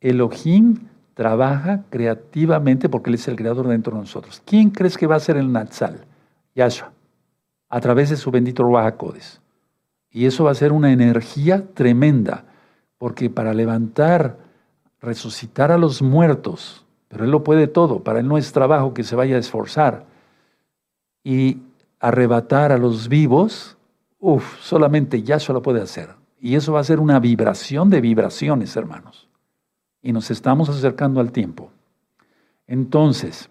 [0.00, 4.42] Elohim trabaja creativamente porque Él es el creador dentro de nosotros.
[4.46, 6.06] ¿Quién crees que va a ser el Natsal?
[6.54, 6.90] Yahshua,
[7.68, 8.96] a través de su bendito Ruach
[10.12, 12.44] Y eso va a ser una energía tremenda,
[12.98, 14.38] porque para levantar,
[15.00, 19.04] resucitar a los muertos, pero Él lo puede todo, para Él no es trabajo que
[19.04, 20.06] se vaya a esforzar,
[21.24, 21.58] y
[21.98, 23.76] arrebatar a los vivos,
[24.18, 26.10] uff, solamente Yahshua lo puede hacer.
[26.40, 29.28] Y eso va a ser una vibración de vibraciones, hermanos.
[30.02, 31.70] Y nos estamos acercando al tiempo.
[32.66, 33.48] Entonces,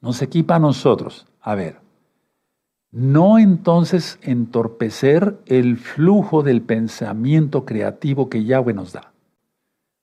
[0.00, 1.83] nos equipa a nosotros, a ver,
[2.94, 9.12] no entonces entorpecer el flujo del pensamiento creativo que Yahweh nos da.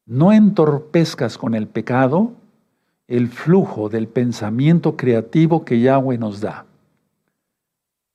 [0.06, 2.34] No entorpezcas con el pecado
[3.08, 6.66] el flujo del pensamiento creativo que Yahweh nos da.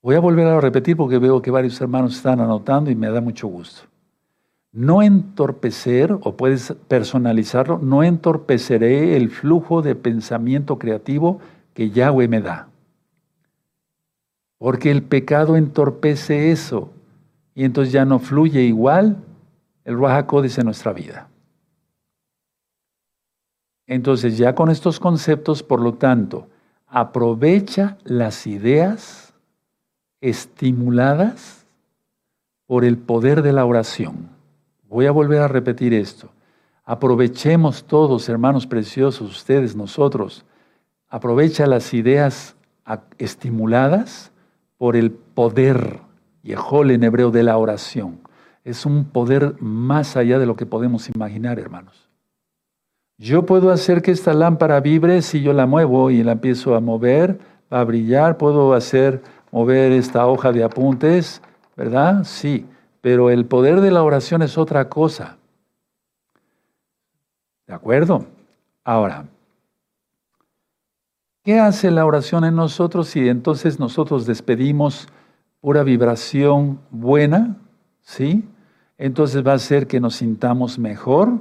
[0.02, 3.22] Voy a volver a repetir porque veo que varios hermanos están anotando y me da
[3.22, 3.82] mucho gusto.
[4.72, 11.40] No entorpecer, o puedes personalizarlo, no entorpeceré el flujo de pensamiento creativo
[11.72, 12.68] que Yahweh me da.
[14.58, 16.90] Porque el pecado entorpece eso
[17.54, 19.16] y entonces ya no fluye igual
[19.84, 20.26] el Ruach
[20.58, 21.28] en nuestra vida.
[23.86, 26.48] Entonces ya con estos conceptos, por lo tanto,
[26.86, 29.34] aprovecha las ideas
[30.20, 31.66] estimuladas
[32.66, 34.28] por el poder de la oración.
[34.88, 36.30] Voy a volver a repetir esto.
[36.84, 40.44] Aprovechemos todos, hermanos preciosos, ustedes, nosotros,
[41.08, 42.56] aprovecha las ideas
[43.18, 44.32] estimuladas
[44.78, 46.00] por el poder,
[46.42, 48.20] Yehol en hebreo, de la oración.
[48.64, 52.08] Es un poder más allá de lo que podemos imaginar, hermanos.
[53.18, 56.80] Yo puedo hacer que esta lámpara vibre si yo la muevo y la empiezo a
[56.80, 57.38] mover,
[57.70, 58.36] a brillar.
[58.36, 61.40] Puedo hacer mover esta hoja de apuntes,
[61.76, 62.24] ¿verdad?
[62.24, 62.66] Sí,
[63.00, 65.38] pero el poder de la oración es otra cosa.
[67.66, 68.26] ¿De acuerdo?
[68.84, 69.26] Ahora,
[71.46, 75.06] ¿Qué hace la oración en nosotros si entonces nosotros despedimos
[75.60, 77.54] pura vibración buena?
[78.00, 78.42] ¿Sí?
[78.98, 81.38] Entonces va a ser que nos sintamos mejor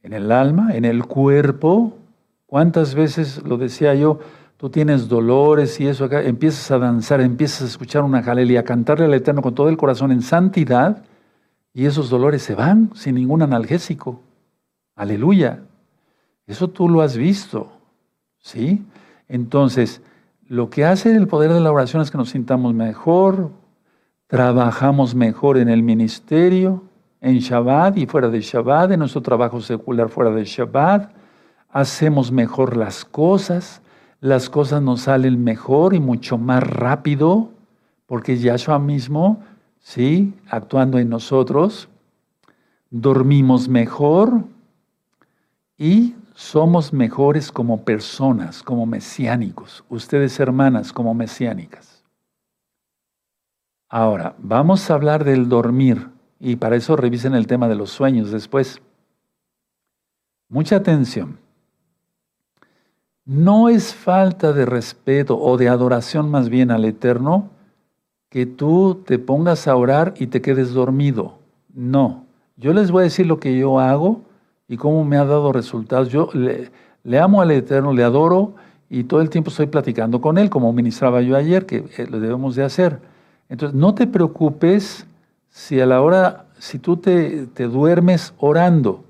[0.00, 1.98] en el alma, en el cuerpo.
[2.46, 4.20] ¿Cuántas veces, lo decía yo,
[4.58, 8.62] tú tienes dolores y eso acá, empiezas a danzar, empiezas a escuchar una jalelia, a
[8.62, 11.02] cantarle al Eterno con todo el corazón en santidad
[11.72, 14.20] y esos dolores se van sin ningún analgésico?
[14.94, 15.64] Aleluya.
[16.46, 17.73] Eso tú lo has visto.
[18.44, 18.84] ¿Sí?
[19.26, 20.02] Entonces,
[20.48, 23.50] lo que hace el poder de la oración es que nos sintamos mejor,
[24.26, 26.82] trabajamos mejor en el ministerio,
[27.22, 31.10] en Shabbat y fuera de Shabbat, en nuestro trabajo secular fuera de Shabbat.
[31.70, 33.80] hacemos mejor las cosas,
[34.20, 37.48] las cosas nos salen mejor y mucho más rápido,
[38.04, 39.42] porque Yahshua mismo,
[39.80, 40.34] ¿sí?
[40.50, 41.88] Actuando en nosotros,
[42.90, 44.44] dormimos mejor
[45.78, 49.84] y somos mejores como personas, como mesiánicos.
[49.88, 52.04] Ustedes hermanas como mesiánicas.
[53.88, 56.08] Ahora, vamos a hablar del dormir
[56.40, 58.82] y para eso revisen el tema de los sueños después.
[60.48, 61.38] Mucha atención.
[63.24, 67.50] No es falta de respeto o de adoración más bien al Eterno
[68.28, 71.38] que tú te pongas a orar y te quedes dormido.
[71.72, 72.26] No.
[72.56, 74.22] Yo les voy a decir lo que yo hago
[74.68, 76.08] y cómo me ha dado resultados.
[76.08, 78.54] Yo le, amo al Eterno, le adoro
[78.88, 82.20] y todo el tiempo estoy platicando con Él, como ministraba yo ayer, que eh, lo
[82.20, 82.98] debemos de hacer.
[83.48, 85.06] Entonces, no te preocupes
[85.50, 89.04] si a la hora, si tú te, te duermes orando,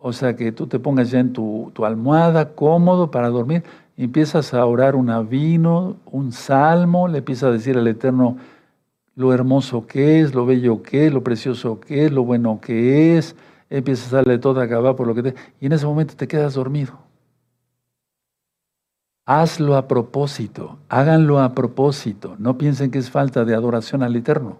[0.00, 3.62] o sea, que tú te pongas ya en tu, tu almohada cómodo para dormir,
[3.96, 8.36] empiezas a orar un avino, un salmo, le empiezas a decir al Eterno
[9.16, 13.16] lo hermoso que es, lo bello que es, lo precioso que es, lo bueno que
[13.16, 13.36] es,
[13.70, 15.34] empiezas a darle todo a acabar por lo que te...
[15.60, 16.98] Y en ese momento te quedas dormido.
[19.26, 22.36] Hazlo a propósito, háganlo a propósito.
[22.38, 24.58] No piensen que es falta de adoración al Eterno.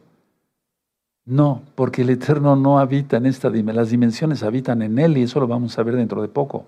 [1.26, 5.22] No, porque el Eterno no habita en esta dimensión, las dimensiones habitan en Él y
[5.22, 6.66] eso lo vamos a ver dentro de poco.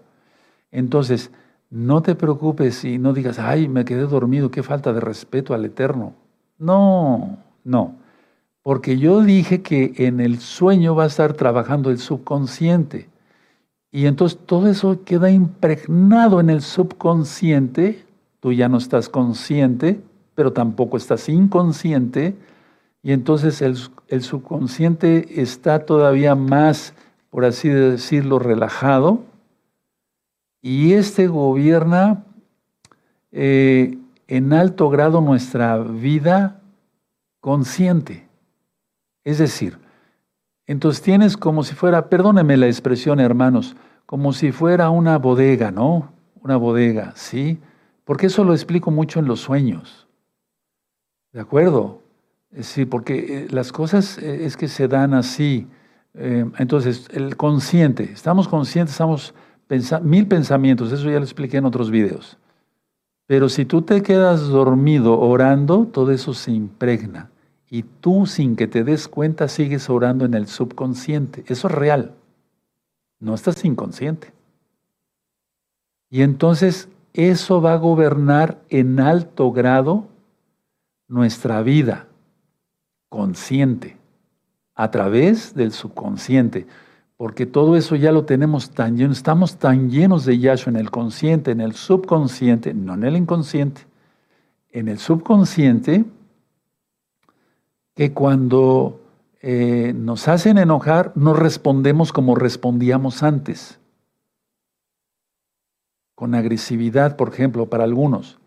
[0.71, 1.31] Entonces,
[1.71, 5.65] no te preocupes y no digas, ay, me quedé dormido, qué falta de respeto al
[5.65, 6.15] Eterno.
[6.59, 7.97] No, no,
[8.67, 13.09] porque yo dije que en el sueño va a estar trabajando el subconsciente.
[13.93, 18.05] Y entonces todo eso queda impregnado en el subconsciente.
[18.41, 20.01] Tú ya no estás consciente,
[20.35, 22.35] pero tampoco estás inconsciente.
[23.05, 23.77] Y entonces el,
[24.25, 26.93] subconsciente está todavía más,
[27.31, 29.21] por así decirlo, relajado.
[30.61, 32.25] Y este gobierna
[33.31, 36.61] eh, en alto grado nuestra vida
[37.39, 38.26] consciente.
[39.27, 39.77] Es decir,
[40.69, 43.75] entonces tienes como si fuera, perdóneme la expresión hermanos,
[44.07, 46.13] como si fuera una bodega, ¿no?
[46.41, 47.59] Una bodega, ¿sí?
[48.05, 50.07] Porque eso lo explico mucho en los sueños.
[51.33, 52.03] ¿De acuerdo?
[52.61, 55.67] Sí, porque eh, las cosas eh, es que se dan así.
[56.15, 59.35] Eh, entonces, el consciente, estamos conscientes, estamos
[59.67, 62.39] pensando, mil pensamientos, eso ya lo expliqué en otros videos.
[63.27, 67.29] Pero si tú te quedas dormido orando, todo eso se impregna
[67.71, 71.45] y tú sin que te des cuenta sigues orando en el subconsciente.
[71.49, 72.15] Eso es real.
[73.19, 74.33] No estás inconsciente.
[76.11, 80.07] Y entonces eso va a gobernar en alto grado
[81.09, 82.07] nuestra vida
[83.09, 83.97] consciente
[84.75, 86.67] a través del subconsciente.
[87.17, 90.91] Porque todo eso ya lo tenemos tan lleno, estamos tan llenos de Yahshua en el
[90.91, 93.87] consciente, en el subconsciente, no en el inconsciente.
[94.71, 96.05] En el subconsciente
[97.97, 99.01] que cuando
[99.41, 103.81] eh, nos hacen enojar, no respondemos como respondíamos antes.
[106.15, 108.39] Con agresividad, por ejemplo, para algunos,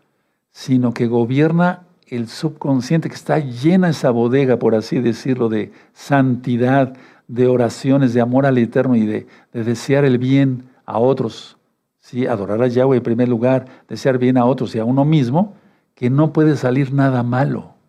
[0.52, 6.96] sino que gobierna el subconsciente, que está llena esa bodega, por así decirlo, de santidad,
[7.26, 11.58] de oraciones, de amor al Eterno y de, desear el bien a otros.
[11.98, 12.26] ¿sí?
[12.26, 15.54] Adorar a Yahweh en primer lugar, desear bien a otros y a uno mismo,
[15.96, 17.79] que no puede salir nada malo.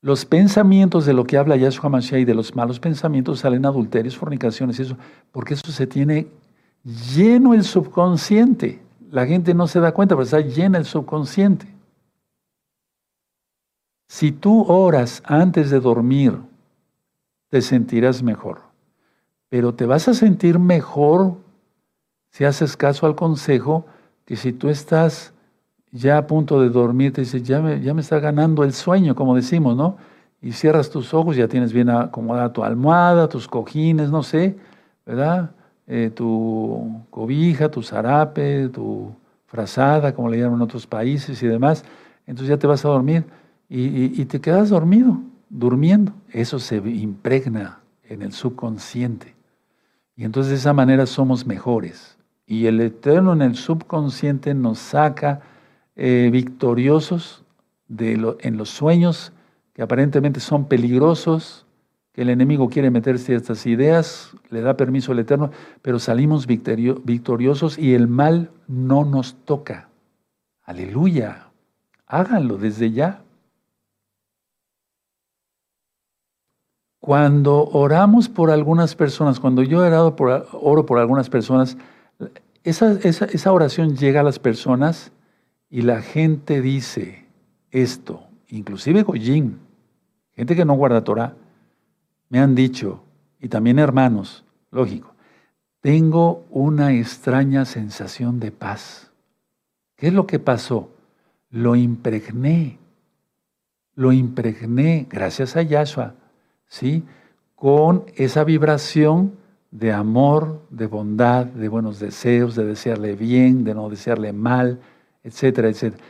[0.00, 4.16] Los pensamientos de lo que habla Yahshua Mashiach y de los malos pensamientos salen adulterios,
[4.16, 4.96] fornicaciones y eso,
[5.32, 6.28] porque eso se tiene
[6.84, 8.80] lleno el subconsciente.
[9.10, 11.66] La gente no se da cuenta, pero está lleno el subconsciente.
[14.08, 16.38] Si tú oras antes de dormir,
[17.50, 18.60] te sentirás mejor.
[19.48, 21.36] Pero te vas a sentir mejor
[22.30, 23.86] si haces caso al consejo
[24.24, 25.32] que si tú estás
[25.92, 29.14] ya a punto de dormir, te dices, ya me, ya me está ganando el sueño,
[29.14, 29.96] como decimos, ¿no?
[30.40, 34.56] Y cierras tus ojos, ya tienes bien acomodada tu almohada, tus cojines, no sé,
[35.04, 35.50] ¿verdad?
[35.86, 39.12] Eh, tu cobija, tu zarape, tu
[39.46, 41.84] frazada, como le llaman en otros países y demás.
[42.26, 43.24] Entonces ya te vas a dormir
[43.68, 46.12] y, y te quedas dormido, durmiendo.
[46.30, 49.34] Eso se impregna en el subconsciente.
[50.14, 52.18] Y entonces de esa manera somos mejores.
[52.46, 55.40] Y el Eterno en el subconsciente nos saca
[55.98, 57.44] eh, victoriosos
[57.88, 59.32] de en los sueños
[59.74, 61.66] que aparentemente son peligrosos,
[62.12, 65.50] que el enemigo quiere meterse estas ideas, le da permiso al Eterno,
[65.82, 69.88] pero salimos victoriosos y el mal no nos toca.
[70.64, 71.48] Aleluya.
[72.06, 73.22] Háganlo desde ya.
[77.00, 81.76] Cuando oramos por algunas personas, cuando yo orado por, oro por algunas personas,
[82.64, 85.12] esa, esa, oración llega a las personas
[85.70, 87.26] y la gente dice
[87.70, 89.58] esto, inclusive Goyín,
[90.34, 91.34] gente que no guarda Torah,
[92.30, 93.02] me han dicho,
[93.40, 95.14] y también hermanos, lógico,
[95.80, 99.10] tengo una extraña sensación de paz.
[99.96, 100.90] ¿Qué es lo que pasó?
[101.50, 102.78] Lo impregné,
[103.94, 106.14] lo impregné gracias a Yahshua,
[106.66, 107.04] ¿sí?
[107.54, 109.32] Con esa vibración
[109.70, 114.80] de amor, de bondad, de buenos deseos, de desearle bien, de no desearle mal,
[115.28, 116.02] etcétera, etcétera.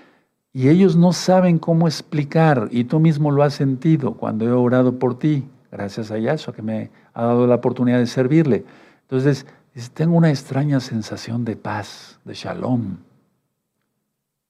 [0.53, 4.99] Y ellos no saben cómo explicar, y tú mismo lo has sentido cuando he orado
[4.99, 8.65] por ti, gracias a Yahshua que me ha dado la oportunidad de servirle.
[9.03, 9.47] Entonces,
[9.95, 12.97] tengo una extraña sensación de paz, de shalom.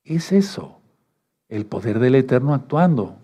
[0.05, 0.79] Es eso,
[1.49, 3.17] el poder del Eterno actuando.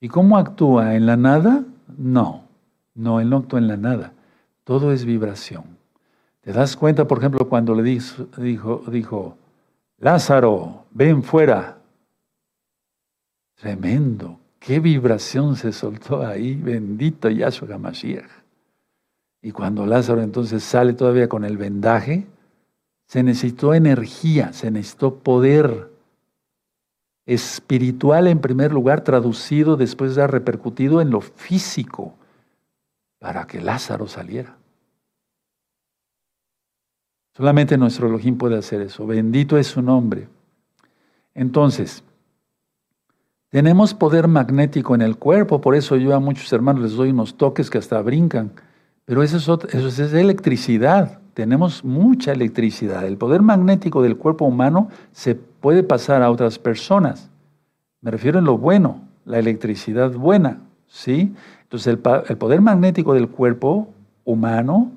[0.00, 0.94] ¿Y cómo actúa?
[0.94, 1.64] ¿En la nada?
[1.96, 2.44] No,
[2.94, 4.12] no, Él no actúa en la nada.
[4.64, 5.64] Todo es vibración.
[6.42, 9.36] ¿Te das cuenta, por ejemplo, cuando le dijo, dijo, dijo
[10.00, 11.78] Lázaro, ven fuera?
[13.54, 14.40] Tremendo.
[14.58, 16.54] Qué vibración se soltó ahí.
[16.54, 18.30] Bendito Yahshua Mashiach.
[19.42, 22.26] Y cuando Lázaro entonces sale todavía con el vendaje,
[23.06, 25.90] se necesitó energía, se necesitó poder
[27.26, 32.14] espiritual en primer lugar, traducido después de repercutido en lo físico,
[33.18, 34.59] para que Lázaro saliera.
[37.32, 39.06] Solamente nuestro Elohim puede hacer eso.
[39.06, 40.28] Bendito es su nombre.
[41.34, 42.02] Entonces,
[43.50, 47.36] tenemos poder magnético en el cuerpo, por eso yo a muchos hermanos les doy unos
[47.36, 48.52] toques que hasta brincan.
[49.04, 51.20] Pero eso es, eso es electricidad.
[51.34, 53.06] Tenemos mucha electricidad.
[53.06, 57.30] El poder magnético del cuerpo humano se puede pasar a otras personas.
[58.02, 60.60] Me refiero en lo bueno, la electricidad buena.
[60.86, 61.34] ¿sí?
[61.62, 63.88] Entonces, el, el poder magnético del cuerpo
[64.24, 64.92] humano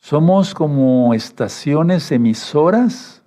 [0.00, 3.22] somos como estaciones emisoras,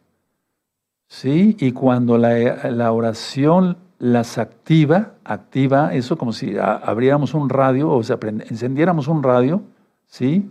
[1.08, 1.56] ¿sí?
[1.60, 8.18] Y cuando la, oración las activa, activa eso como si abriéramos un radio o sea,
[8.22, 9.62] encendiéramos un radio,
[10.08, 10.50] ¿sí?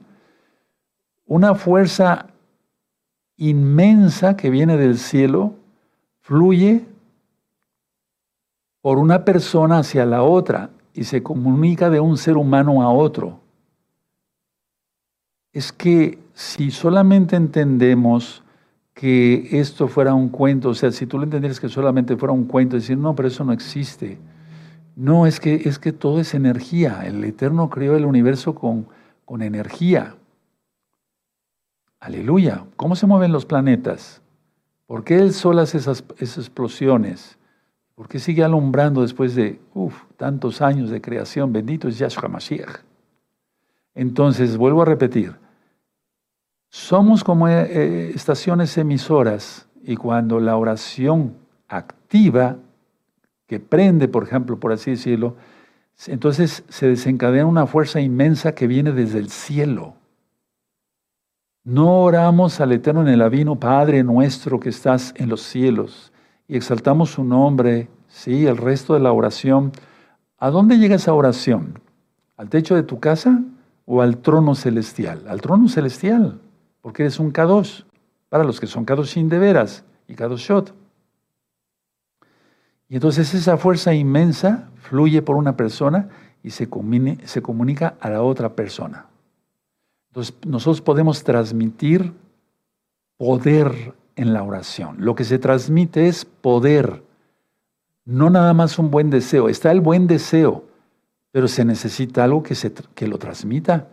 [1.27, 2.29] Una fuerza
[3.37, 5.55] inmensa que viene del cielo
[6.21, 6.87] fluye
[8.81, 13.42] por una persona hacia la otra y se comunica de un ser humano a otro.
[15.53, 18.43] Es que si solamente entendemos
[18.95, 22.45] que esto fuera un cuento, o sea, si tú lo entendieras que solamente fuera un
[22.45, 24.19] cuento, decir, no, pero eso no existe.
[24.97, 27.03] No, es que, es que todo es energía.
[27.05, 28.87] El Eterno creó el universo con
[29.25, 30.17] con energía.
[32.01, 32.67] Aleluya.
[32.77, 34.21] ¿Cómo se mueven los planetas?
[34.87, 37.39] ¿Por qué el Sol hace esas, explosiones?
[37.95, 39.59] ¿Por qué sigue alumbrando después de
[40.19, 41.51] tantos años de creación?
[41.53, 42.81] Bendito es Yahshua Mashiach.
[43.95, 45.37] Entonces, vuelvo a repetir,
[46.71, 51.37] somos como eh, eh, estaciones emisoras y cuando la oración
[51.69, 52.57] activa,
[53.47, 55.37] que prende, por ejemplo, por así decirlo,
[56.07, 59.95] entonces se desencadena una fuerza inmensa que viene desde el cielo.
[61.65, 66.13] No oramos al Eterno en el Avino, Padre nuestro que estás en los cielos,
[66.49, 69.73] y exaltamos su nombre, sí, el resto de la oración.
[70.39, 71.79] ¿A dónde llega esa oración?
[72.37, 73.43] ¿Al techo de tu casa
[73.85, 75.25] o al trono celestial?
[75.29, 76.41] Al trono celestial,
[76.81, 77.83] porque eres un Kadosh,
[78.29, 80.75] para los que son Kadoshim de veras y Kadoshot.
[82.89, 86.09] Y entonces esa fuerza inmensa fluye por una persona
[86.43, 86.69] y se,
[87.25, 89.07] se comunica a la otra persona.
[90.09, 92.13] Entonces nosotros podemos transmitir
[93.17, 94.97] poder en la oración.
[94.99, 97.03] Lo que se transmite es poder,
[98.05, 99.49] no nada más un buen deseo.
[99.49, 100.65] Está el buen deseo,
[101.33, 103.89] pero se necesita algo que, se, que lo transmita.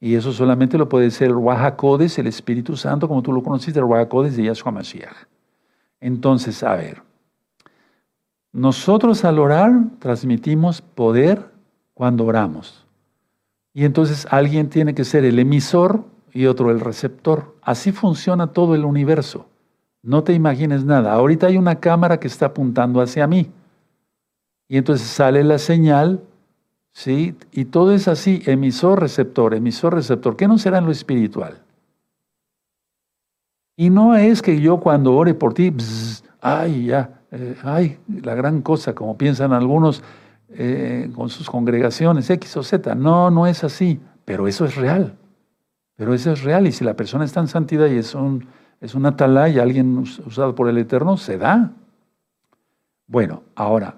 [0.00, 3.78] Y eso solamente lo puede ser el Wahakodes, el Espíritu Santo, como tú lo conociste,
[3.80, 5.26] el Wahakodes de Yahshua Mashiach.
[6.00, 7.02] Entonces, a ver,
[8.52, 11.50] nosotros al orar transmitimos poder
[11.94, 12.86] cuando oramos.
[13.72, 17.56] Y entonces alguien tiene que ser el emisor y otro el receptor.
[17.62, 19.46] Así funciona todo el universo.
[20.02, 21.12] No te imagines nada.
[21.12, 23.50] Ahorita hay una cámara que está apuntando hacia mí.
[24.68, 26.22] Y entonces sale la señal,
[26.94, 27.36] ¿sí?
[27.52, 30.36] Y todo es así, emisor, receptor, emisor, receptor.
[30.36, 31.60] ¿Qué no será en lo espiritual?
[33.76, 35.74] Y no es que yo cuando ore por ti,
[36.40, 40.02] ay, ya, eh, ay, la gran cosa, como piensan algunos
[40.48, 42.94] eh, con sus congregaciones X o Z.
[42.94, 45.16] No, no es así, pero eso es real.
[45.96, 46.66] Pero eso es real.
[46.68, 48.46] Y si la persona está en santidad y es un,
[48.80, 51.72] es un atalaya, alguien usado por el Eterno, se da.
[53.08, 53.96] Bueno, ahora,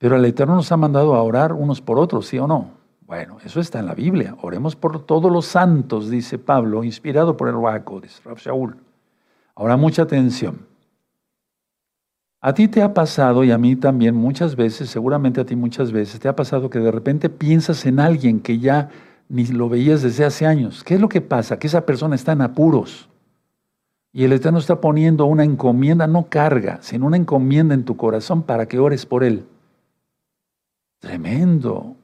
[0.00, 2.70] pero el Eterno nos ha mandado a orar unos por otros, ¿sí o no?
[3.06, 4.34] Bueno, eso está en la Biblia.
[4.40, 8.76] Oremos por todos los santos, dice Pablo, inspirado por el Raco, dice Rab Shaul.
[9.54, 10.66] Ahora, mucha atención.
[12.40, 15.92] A ti te ha pasado, y a mí también muchas veces, seguramente a ti muchas
[15.92, 18.88] veces, te ha pasado que de repente piensas en alguien que ya
[19.28, 20.82] ni lo veías desde hace años.
[20.82, 21.58] ¿Qué es lo que pasa?
[21.58, 23.10] Que esa persona está en apuros.
[24.14, 28.44] Y el Eterno está poniendo una encomienda, no carga, sino una encomienda en tu corazón
[28.44, 29.44] para que ores por él.
[31.00, 31.96] Tremendo.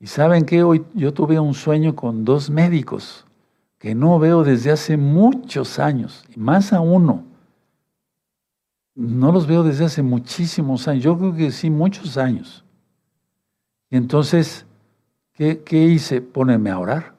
[0.00, 3.26] Y saben que hoy yo tuve un sueño con dos médicos
[3.78, 7.24] que no veo desde hace muchos años, más a uno
[8.96, 12.64] no los veo desde hace muchísimos años, yo creo que sí, muchos años.
[13.90, 14.66] Y entonces,
[15.34, 16.22] ¿qué, hice?
[16.22, 17.14] Ponerme a orar.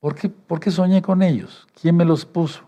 [0.00, 1.66] ¿Por qué, ¿Por qué soñé con ellos?
[1.80, 2.64] ¿Quién me los puso?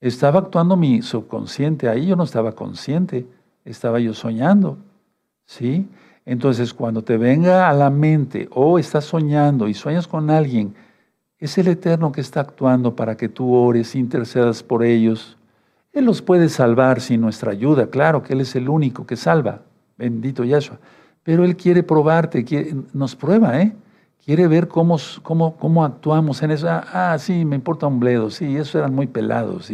[0.00, 3.26] Estaba actuando mi subconsciente ahí, yo no estaba consciente,
[3.64, 4.78] estaba yo soñando.
[5.50, 5.88] ¿Sí?
[6.24, 10.76] Entonces, cuando te venga a la mente o estás soñando y sueñas con alguien,
[11.40, 15.36] es el Eterno que está actuando para que tú ores, intercedas por ellos,
[15.92, 19.62] él los puede salvar sin nuestra ayuda, claro que Él es el único que salva,
[19.98, 20.78] bendito Yahshua.
[21.24, 22.46] Pero Él quiere probarte,
[22.92, 23.74] nos prueba, ¿eh?
[24.24, 26.68] Quiere ver cómo, cómo, cómo actuamos en eso.
[26.70, 29.68] Ah, sí, me importa un bledo, sí, eso eran muy pelados.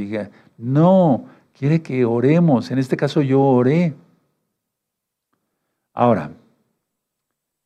[0.57, 2.71] No, quiere que oremos.
[2.71, 3.95] En este caso yo oré.
[5.97, 6.31] Ahora,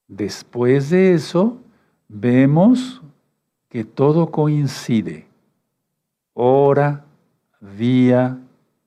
[0.07, 1.59] después de eso,
[2.07, 3.03] vemos
[3.69, 5.27] que todo coincide.
[6.33, 7.07] Ora,
[7.77, 8.39] día,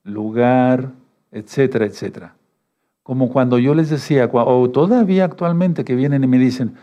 [0.06, 0.94] lugar,
[1.30, 2.38] etcétera, etcétera.
[3.04, 6.76] Como cuando yo les decía, o todavía actualmente que vienen y me dicen,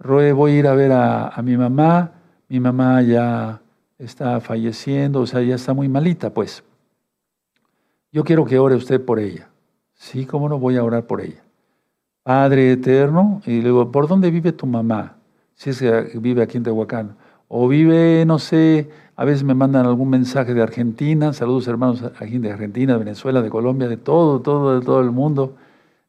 [0.00, 2.14] Roe, voy a ir a ver a, mi mamá,
[2.48, 3.62] mi mamá ya
[3.96, 6.64] está falleciendo, o sea, ya está muy malita, pues.
[8.10, 9.50] Yo quiero que ore usted por ella.
[9.94, 11.44] Sí, ¿cómo no voy a orar por ella?
[12.28, 15.14] Padre eterno, y le digo, ¿por dónde vive tu mamá?
[15.54, 17.16] Si es que vive aquí en Tehuacán.
[17.48, 22.36] O vive, no sé, a veces me mandan algún mensaje de Argentina, saludos hermanos aquí
[22.36, 25.54] de Argentina, de Venezuela, de Colombia, de todo, todo, de todo el mundo.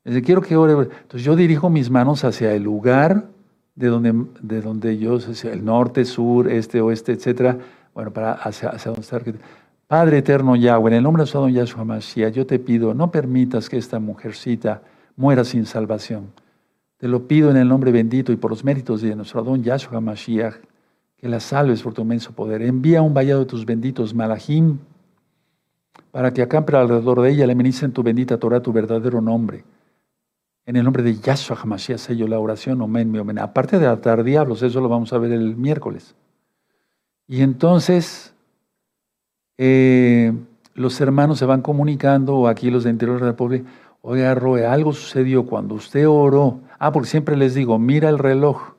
[0.03, 0.73] Dice, quiero que ore.
[0.73, 3.27] Entonces yo dirijo mis manos hacia el lugar
[3.75, 7.57] de donde, de donde yo, el norte, sur, este, oeste, etcétera,
[7.93, 9.21] bueno, para hacia, hacia donde está.
[9.87, 13.69] Padre eterno Yahweh, en el nombre de don Yahshua Mashiach, yo te pido, no permitas
[13.69, 14.81] que esta mujercita
[15.19, 16.31] muera sin salvación.
[16.97, 19.99] Te lo pido en el nombre bendito y por los méritos de nuestro don Yahshua
[19.99, 20.55] Mashiach
[21.17, 22.61] que la salves por tu inmenso poder.
[22.61, 24.77] Envía un vallado de tus benditos malajim
[26.11, 29.65] para que acampe alrededor de ella le ministren tu bendita Torah, tu verdadero nombre.
[30.65, 33.39] En el nombre de Yahshua Hamashiach sello la oración, omen, mi omen.
[33.39, 36.15] Aparte de atar diablos, eso lo vamos a ver el miércoles.
[37.27, 38.33] Y entonces,
[39.57, 40.31] eh,
[40.75, 43.65] los hermanos se van comunicando, o aquí los de interior de la pobre,
[44.01, 46.59] oiga, Roe, algo sucedió cuando usted oró.
[46.77, 48.73] Ah, porque siempre les digo, mira el reloj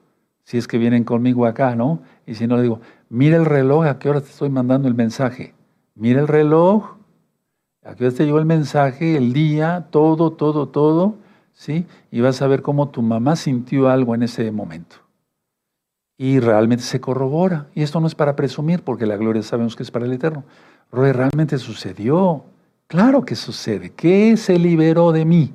[0.51, 2.01] si es que vienen conmigo acá, ¿no?
[2.27, 4.95] Y si no, le digo, mira el reloj, ¿a qué hora te estoy mandando el
[4.95, 5.55] mensaje?
[5.95, 6.97] Mira el reloj,
[7.85, 11.15] ¿a qué hora te llegó el mensaje, el día, todo, todo, todo,
[11.53, 11.87] ¿sí?
[12.11, 14.97] Y vas a ver cómo tu mamá sintió algo en ese momento.
[16.19, 17.69] Y realmente se corrobora.
[17.77, 20.43] Y esto no es para presumir, porque la gloria sabemos que es para el Eterno.
[20.91, 22.43] realmente sucedió.
[22.91, 23.91] Claro que sucede.
[23.91, 25.55] ¿Qué se liberó de mí?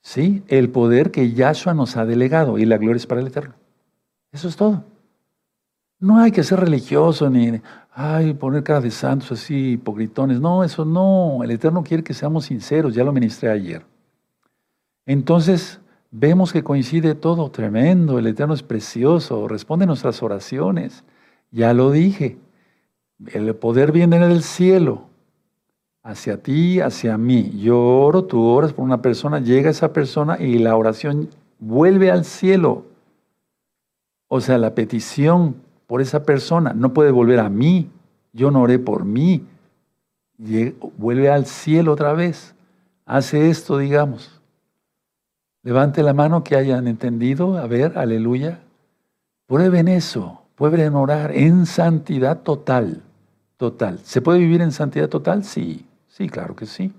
[0.00, 0.42] ¿Sí?
[0.48, 2.58] El poder que Yahshua nos ha delegado.
[2.58, 3.54] Y la gloria es para el Eterno.
[4.32, 4.82] Eso es todo.
[6.00, 7.60] No hay que ser religioso ni,
[7.92, 10.40] ay, poner cara de santos así, hipocritones.
[10.40, 11.44] No, eso no.
[11.44, 13.86] El Eterno quiere que seamos sinceros, ya lo ministré ayer.
[15.06, 15.78] Entonces,
[16.10, 18.18] vemos que coincide todo, tremendo.
[18.18, 21.04] El Eterno es precioso, responde nuestras oraciones.
[21.52, 22.36] Ya lo dije.
[23.26, 25.07] El poder viene del cielo,
[26.02, 27.52] hacia ti, hacia mí.
[27.60, 31.28] Yo oro, tú oras por una persona, llega esa persona y la oración
[31.58, 32.84] vuelve al cielo.
[34.28, 37.90] O sea, la petición por esa persona no puede volver a mí.
[38.32, 39.46] Yo no oré por mí.
[40.98, 42.54] vuelve al cielo otra vez.
[43.06, 44.40] Hace esto, digamos.
[45.62, 47.56] Levante la mano que hayan entendido.
[47.56, 48.60] A ver, aleluya.
[49.46, 50.42] Prueben eso.
[50.54, 53.02] Pueden orar en santidad total.
[53.56, 53.98] Total.
[54.00, 55.42] ¿Se puede vivir en santidad total?
[55.42, 55.84] Sí,
[56.18, 56.92] sí, claro que sí.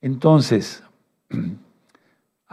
[0.00, 0.84] Entonces,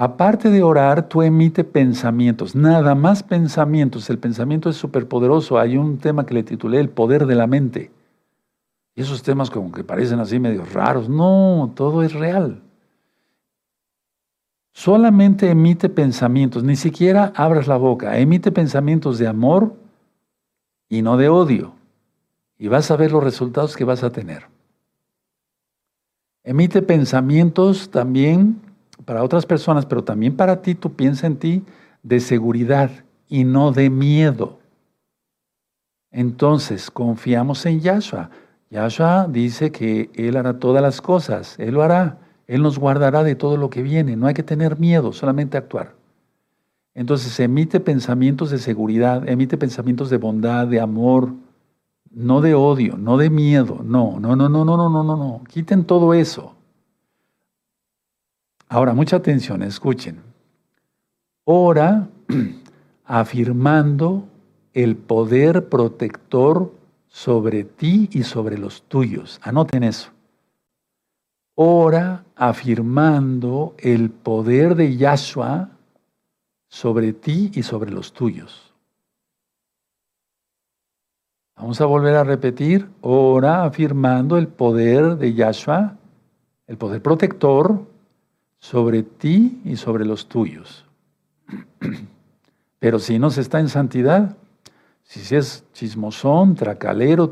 [0.01, 4.09] Aparte de orar, tú emite pensamientos, nada más pensamientos.
[4.09, 5.59] El pensamiento es superpoderoso.
[5.59, 7.91] Hay un tema que le titulé El poder de la mente.
[8.95, 11.09] Y esos temas como que parecen así medio raros.
[11.09, 12.61] No, todo es real.
[14.71, 18.17] Solamente emite pensamientos, ni siquiera abras la boca.
[18.19, 19.75] Emite pensamientos de amor
[20.87, 21.73] y no de odio.
[22.57, 24.45] Y vas a ver los resultados que vas a tener.
[26.43, 28.59] Emite pensamientos también
[29.05, 31.63] para otras personas, pero también para ti, tú piensa en ti,
[32.03, 32.91] de seguridad
[33.27, 34.59] y no de miedo.
[36.11, 38.29] Entonces, confiamos en Yahshua.
[38.69, 43.35] Yahshua dice que Él hará todas las cosas, Él lo hará, Él nos guardará de
[43.35, 45.95] todo lo que viene, no hay que tener miedo, solamente actuar.
[46.93, 51.33] Entonces emite pensamientos de seguridad, emite pensamientos de bondad, de amor,
[52.11, 55.43] no de odio, no de miedo, no, no, no, no, no, no, no, no, no,
[55.45, 56.55] quiten todo eso.
[58.67, 60.21] Ahora, mucha atención, escuchen.
[61.43, 62.07] Ora
[63.05, 64.27] afirmando
[64.73, 66.71] el poder protector
[67.07, 69.39] sobre ti y sobre los tuyos.
[69.43, 70.11] Anoten eso.
[71.55, 75.71] Ora afirmando el poder de Yahshua
[76.67, 78.68] sobre ti y sobre los tuyos.
[81.59, 82.89] Vamos a volver a repetir.
[83.01, 85.97] Ora afirmando el poder de Yahshua,
[86.67, 87.85] el poder protector
[88.59, 90.85] sobre ti y sobre los tuyos.
[92.79, 94.37] Pero si no se está en santidad,
[95.03, 97.29] si es chismosón, tracalero,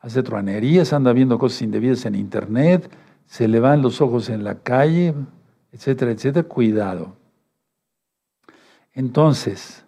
[0.00, 2.90] hace truanerías, anda viendo cosas indebidas en internet,
[3.26, 5.14] se le van los ojos en la calle,
[5.70, 7.14] etcétera, etcétera, cuidado.
[8.92, 9.84] Entonces,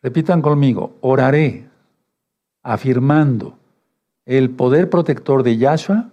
[0.00, 1.67] repitan conmigo, oraré
[2.68, 3.56] afirmando
[4.26, 6.10] el poder protector de Yahshua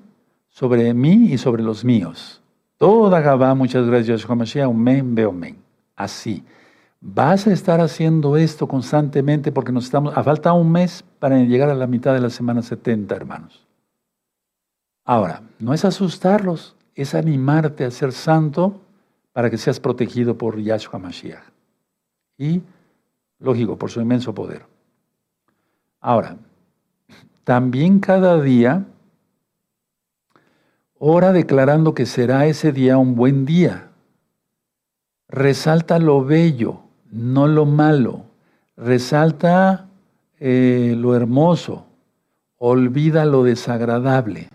[0.47, 2.41] sobre mí y sobre los míos.
[2.78, 5.58] Toda Gabá, muchas gracias, Yahshua Mashiach, amén, veo amén.
[5.97, 6.45] Así.
[7.01, 11.70] Vas a estar haciendo esto constantemente porque nos estamos, a falta un mes para llegar
[11.70, 13.68] a la mitad de la semana 70, hermanos.
[15.03, 18.80] Ahora, no es asustarlos, es animarte a ser santo
[19.34, 21.43] para que seas protegido por Yahshua Mashiach.
[22.38, 22.62] Y,
[23.39, 24.66] lógico, por su inmenso poder.
[25.99, 26.38] Ahora,
[27.46, 28.86] también cada día
[30.98, 33.91] ora declarando que será ese día un buen día.
[35.28, 36.82] Resalta lo bello,
[37.12, 38.26] no lo malo.
[38.76, 39.88] Resalta
[40.39, 41.86] eh, lo hermoso,
[42.58, 44.50] olvida lo desagradable.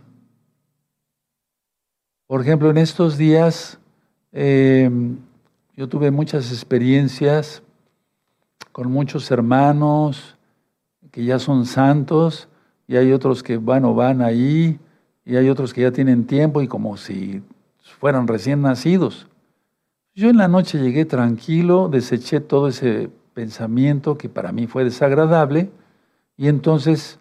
[2.26, 3.78] Por ejemplo, en estos días
[4.32, 5.16] em,
[5.76, 7.62] yo tuve muchas experiencias
[8.72, 10.36] con muchos hermanos
[11.12, 12.48] que ya son santos
[12.90, 14.80] y hay otros que bueno, van ahí
[15.24, 17.40] y hay otros que ya tienen tiempo y como si
[18.00, 19.28] fueran recién nacidos.
[20.12, 25.70] Yo en la noche llegué tranquilo, deseché todo ese pensamiento que para mí fue desagradable
[26.36, 27.20] y entonces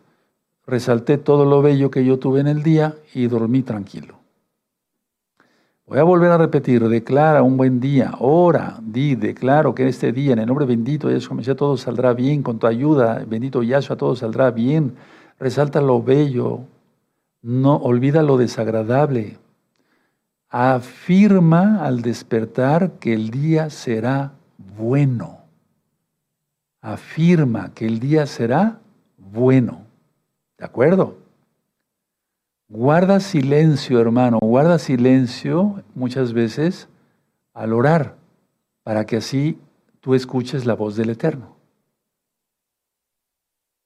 [0.65, 4.15] resalté todo lo bello que yo tuve en el día y dormí tranquilo.
[5.85, 10.33] Voy a volver a repetir, declara un buen día, ora, di, declaro que este día
[10.33, 14.15] en el nombre bendito de Yahshua todo saldrá bien, con tu ayuda, bendito Yahshua, todo
[14.15, 14.95] saldrá bien.
[15.39, 16.61] Resalta lo bello,
[17.41, 19.37] no olvida lo desagradable,
[20.49, 24.33] afirma al despertar que el día será
[24.77, 25.39] bueno.
[26.81, 28.79] Afirma que el día será
[29.17, 29.81] bueno.
[30.57, 31.17] ¿De acuerdo?
[32.67, 36.89] Guarda silencio, hermano, guarda silencio muchas veces
[37.53, 38.15] al orar,
[38.83, 39.57] para que así
[40.01, 41.58] tú escuches la voz del Eterno.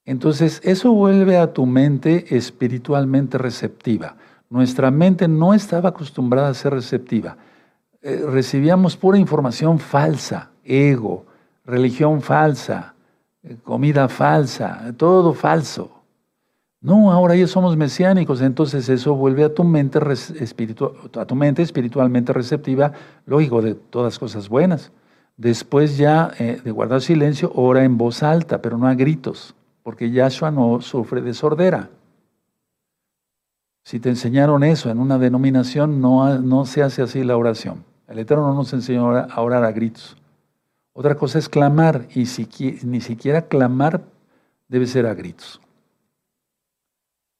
[0.06, 4.16] Entonces, eso vuelve a tu mente espiritualmente receptiva.
[4.50, 7.36] Nuestra mente no estaba acostumbrada a ser receptiva.
[8.02, 11.24] Eh, recibíamos pura información falsa, ego,
[11.64, 12.94] religión falsa,
[13.42, 15.90] eh, comida falsa, todo falso.
[16.82, 22.34] No, ahora ya somos mesiánicos, entonces eso vuelve a tu mente, a tu mente espiritualmente
[22.34, 22.92] receptiva,
[23.24, 24.92] lógico, de todas cosas buenas.
[25.38, 29.54] Después ya eh, de guardar silencio, ora en voz alta, pero no a gritos,
[29.84, 31.90] porque Yahshua no sufre de sordera.
[33.84, 37.84] Si te enseñaron eso en una denominación, no, no se hace así la oración.
[38.08, 40.16] El Eterno no nos enseñó a orar a gritos.
[40.94, 42.24] Otra cosa es clamar, y
[42.84, 44.02] ni siquiera clamar
[44.68, 45.60] debe ser a gritos.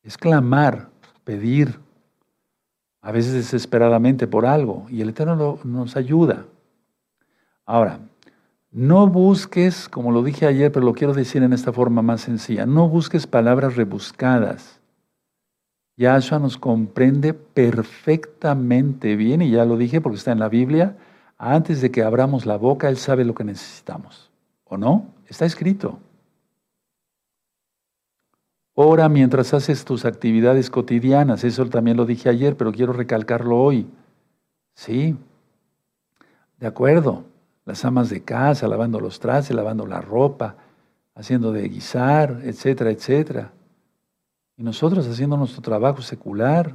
[0.02, 0.90] Es clamar,
[1.24, 1.80] pedir,
[3.00, 6.44] a veces desesperadamente por algo, y el Eterno nos ayuda.
[7.64, 8.00] Ahora,
[8.74, 12.66] no busques, como lo dije ayer, pero lo quiero decir en esta forma más sencilla,
[12.66, 14.82] no busques palabras rebuscadas
[15.96, 20.96] Yahshua nos comprende perfectamente bien, y ya lo dije porque está en la Biblia,
[21.38, 24.30] antes de que abramos la boca, Él sabe lo que necesitamos.
[24.64, 25.06] ¿O no?
[25.28, 25.98] Está escrito.
[28.74, 33.86] Ora mientras haces tus actividades cotidianas, eso también lo dije ayer, pero quiero recalcarlo hoy.
[34.74, 35.16] Sí,
[36.58, 37.24] de acuerdo.
[37.64, 40.56] Las amas de casa, lavando los trastes, lavando la ropa,
[41.14, 43.52] haciendo de guisar, etcétera, etcétera.
[44.56, 46.74] Y nosotros haciendo nuestro trabajo secular.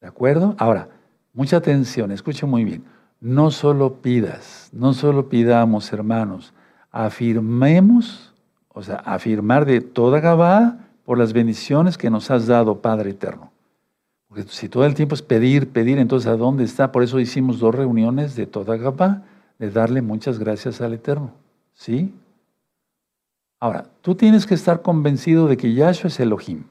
[0.00, 0.54] ¿De acuerdo?
[0.58, 0.88] Ahora,
[1.32, 2.84] mucha atención, escuchen muy bien.
[3.20, 6.52] no solo pidas, no solo pidamos, hermanos,
[6.90, 8.34] afirmemos,
[8.68, 13.50] o sea, afirmar de toda Gabá por las bendiciones que nos has dado, Padre Eterno.
[14.28, 16.92] Porque si todo el tiempo es pedir, pedir, entonces ¿a dónde está?
[16.92, 19.22] Por eso hicimos dos reuniones de toda Gabá,
[19.58, 21.32] de darle muchas gracias al Eterno.
[21.74, 22.12] ¿Sí?
[23.58, 26.64] Ahora, tú tienes que estar convencido de que Yahshua es Elohim.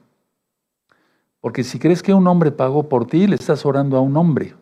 [1.40, 4.54] Porque si crees que un hombre pagó por ti, le estás orando a un hombre.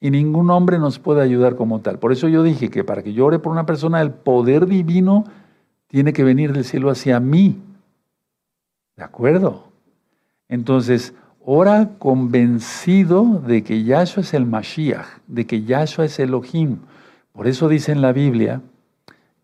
[0.00, 1.98] Y ningún hombre nos puede ayudar como tal.
[1.98, 5.24] Por eso yo dije que para que yo ore por una persona, el poder divino
[5.88, 7.60] tiene que venir del cielo hacia mí.
[8.96, 9.64] ¿De acuerdo?
[10.48, 11.14] Entonces,
[11.44, 16.78] ora convencido de que Yahshua es el Mashiach, de que Yahshua es Elohim.
[17.38, 18.62] Por eso dice en la Biblia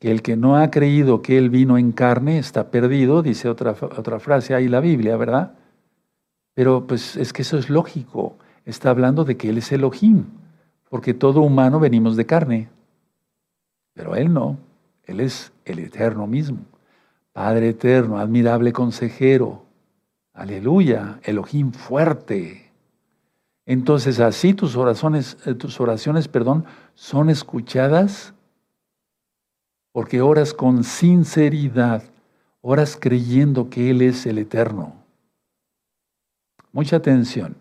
[0.01, 3.71] que el que no ha creído que Él vino en carne está perdido, dice otra,
[3.71, 5.53] otra frase ahí la Biblia, ¿verdad?
[6.55, 8.37] Pero pues es que eso es lógico.
[8.65, 10.25] Está hablando de que Él es Elohim,
[10.91, 12.69] porque todo humano venimos de carne.
[13.93, 14.59] Pero Él no,
[15.05, 16.65] Él es el eterno mismo.
[17.33, 19.67] Padre eterno, admirable consejero.
[20.33, 22.64] Aleluya, Elohim fuerte.
[23.67, 28.35] Entonces así tus oraciones, eh, tus oraciones, perdón, son escuchadas
[29.93, 32.03] porque oras con sinceridad,
[32.61, 34.95] oras creyendo que Él es el eterno.
[36.73, 37.57] Mucha atención.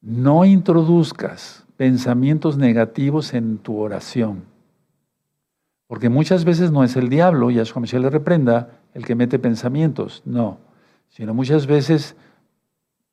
[0.00, 4.42] No introduzcas pensamientos negativos en tu oración.
[5.86, 9.38] Porque muchas veces no es el diablo, y a su le reprenda, el que mete
[9.38, 10.22] pensamientos.
[10.24, 10.58] No.
[11.08, 12.16] Sino muchas veces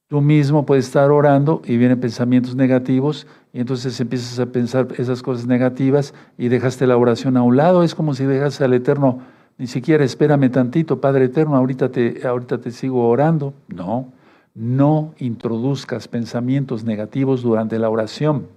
[0.08, 5.22] tú mismo puedes estar orando y vienen pensamientos negativos y entonces empiezas a pensar esas
[5.22, 7.84] cosas negativas y dejaste la oración a un lado.
[7.84, 9.20] Es como si dejas al Eterno,
[9.58, 13.54] ni siquiera espérame tantito, Padre Eterno, ahorita te, ahorita te sigo orando.
[13.68, 14.12] No.
[14.56, 18.47] No introduzcas pensamientos negativos durante la oración.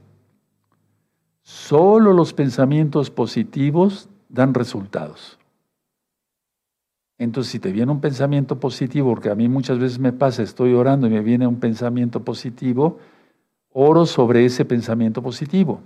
[1.42, 5.35] Solo los pensamientos positivos dan resultados.
[7.18, 10.74] Entonces, si te viene un pensamiento positivo, porque a mí muchas veces me pasa, estoy
[10.74, 12.98] orando y me viene un pensamiento positivo,
[13.72, 15.80] oro sobre ese pensamiento positivo.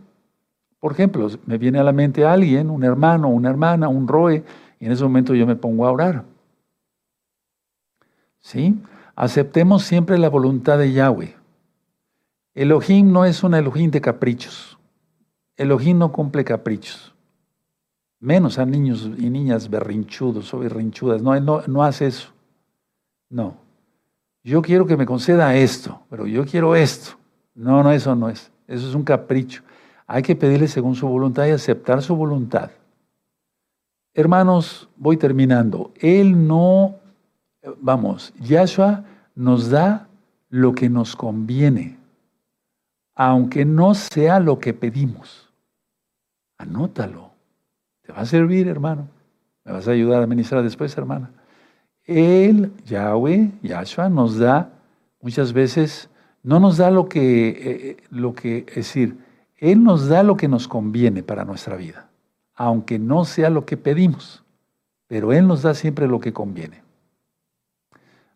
[0.81, 4.43] Por ejemplo, me viene a la mente alguien, un hermano, una hermana, un roe,
[4.81, 6.25] y en ese momento yo me pongo a orar.
[8.41, 8.81] ¿Sí?
[9.15, 11.37] Aceptemos siempre la voluntad de Yahweh.
[12.55, 14.79] Elohim no es un Elohim de caprichos.
[15.57, 17.15] Elohim no cumple caprichos.
[18.21, 21.23] Menos a niños y niñas berrinchudos o berrinchudas.
[21.23, 22.29] No, no, no hace eso.
[23.31, 23.57] No.
[24.45, 27.13] Yo quiero que me conceda esto, pero yo quiero esto.
[27.55, 28.53] No, no, eso no es.
[28.67, 29.63] Eso es un capricho.
[30.07, 32.71] Hay que pedirle según su voluntad y aceptar su voluntad.
[34.13, 35.93] Hermanos, voy terminando.
[35.97, 36.97] Él no,
[37.81, 39.05] vamos, Yahshua
[39.35, 40.09] nos da
[40.49, 41.97] lo que nos conviene,
[43.15, 45.49] aunque no sea lo que pedimos.
[46.59, 47.30] Anótalo.
[48.11, 49.07] Te va a servir, hermano.
[49.65, 51.31] Me vas a ayudar a ministrar después, hermana.
[52.05, 54.73] Él, Yahweh, Yahshua, nos da
[55.23, 56.11] muchas veces,
[56.43, 59.17] no nos da lo que, eh, lo que, es decir,
[59.59, 62.09] Él nos da lo que nos conviene para nuestra vida,
[62.57, 64.43] aunque no sea lo que pedimos,
[65.07, 66.83] pero Él nos da siempre lo que conviene.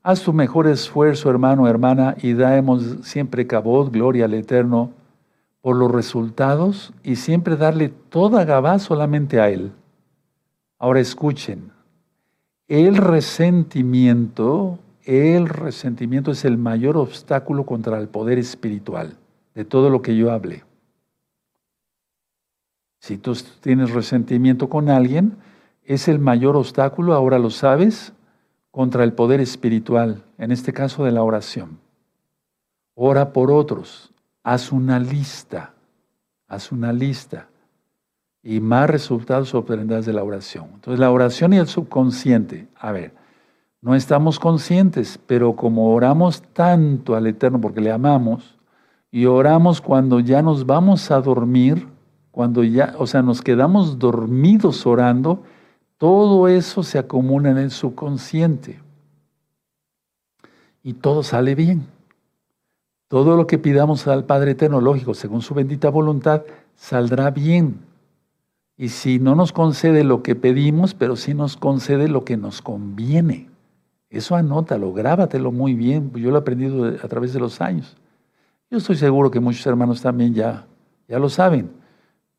[0.05, 4.93] Haz tu mejor esfuerzo, hermano, hermana, y daemos siempre cabot, gloria al Eterno,
[5.65, 9.73] por los resultados y siempre darle toda Gabá solamente a Él.
[10.79, 11.73] Ahora escuchen,
[12.69, 19.17] el resentimiento, el resentimiento es el mayor obstáculo contra el poder espiritual
[19.55, 20.65] de todo lo que yo hablé.
[23.01, 25.39] Si tú tienes resentimiento con alguien,
[25.83, 28.13] es el mayor obstáculo, ahora lo sabes,
[28.71, 31.79] contra el poder espiritual, en este caso de la oración.
[32.95, 34.14] Ora por otros,
[34.45, 35.75] haz una lista,
[36.47, 37.49] haz una lista
[38.43, 40.67] y más resultados obtendrás de la oración.
[40.75, 43.15] Entonces la oración y el subconsciente, a ver,
[43.81, 48.59] no estamos conscientes, pero como oramos tanto al Eterno porque le amamos
[49.11, 51.89] y oramos cuando ya nos vamos a dormir,
[52.31, 55.43] cuando ya, o sea, nos quedamos dormidos orando,
[55.97, 58.81] todo eso se acumula en el subconsciente.
[60.83, 61.94] Y todo sale bien.
[63.09, 66.43] Todo lo que pidamos al Padre Eterno, lógico, según su bendita voluntad,
[66.75, 67.81] saldrá bien.
[68.77, 72.61] Y si no nos concede lo que pedimos, pero sí nos concede lo que nos
[72.61, 73.49] conviene.
[74.11, 76.13] Eso anótalo, grábatelo muy bien.
[76.15, 77.97] Yo lo he aprendido a través de los años.
[78.71, 80.67] Yo estoy seguro que muchos hermanos también ya,
[81.09, 81.71] ya lo saben.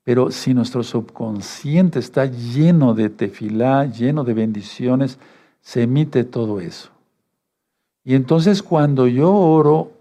[0.04, 5.20] Pero si nuestro subconsciente está lleno de tefilá, lleno de bendiciones,
[5.62, 6.92] se emite todo eso.
[8.04, 9.92] Y entonces cuando yo oro,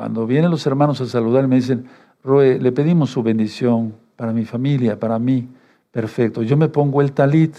[0.00, 1.84] cuando vienen los hermanos a saludar, me dicen,
[2.24, 5.46] Roe, le pedimos su bendición para mi familia, para mí.
[5.90, 6.42] Perfecto.
[6.42, 7.54] Yo me pongo el talit.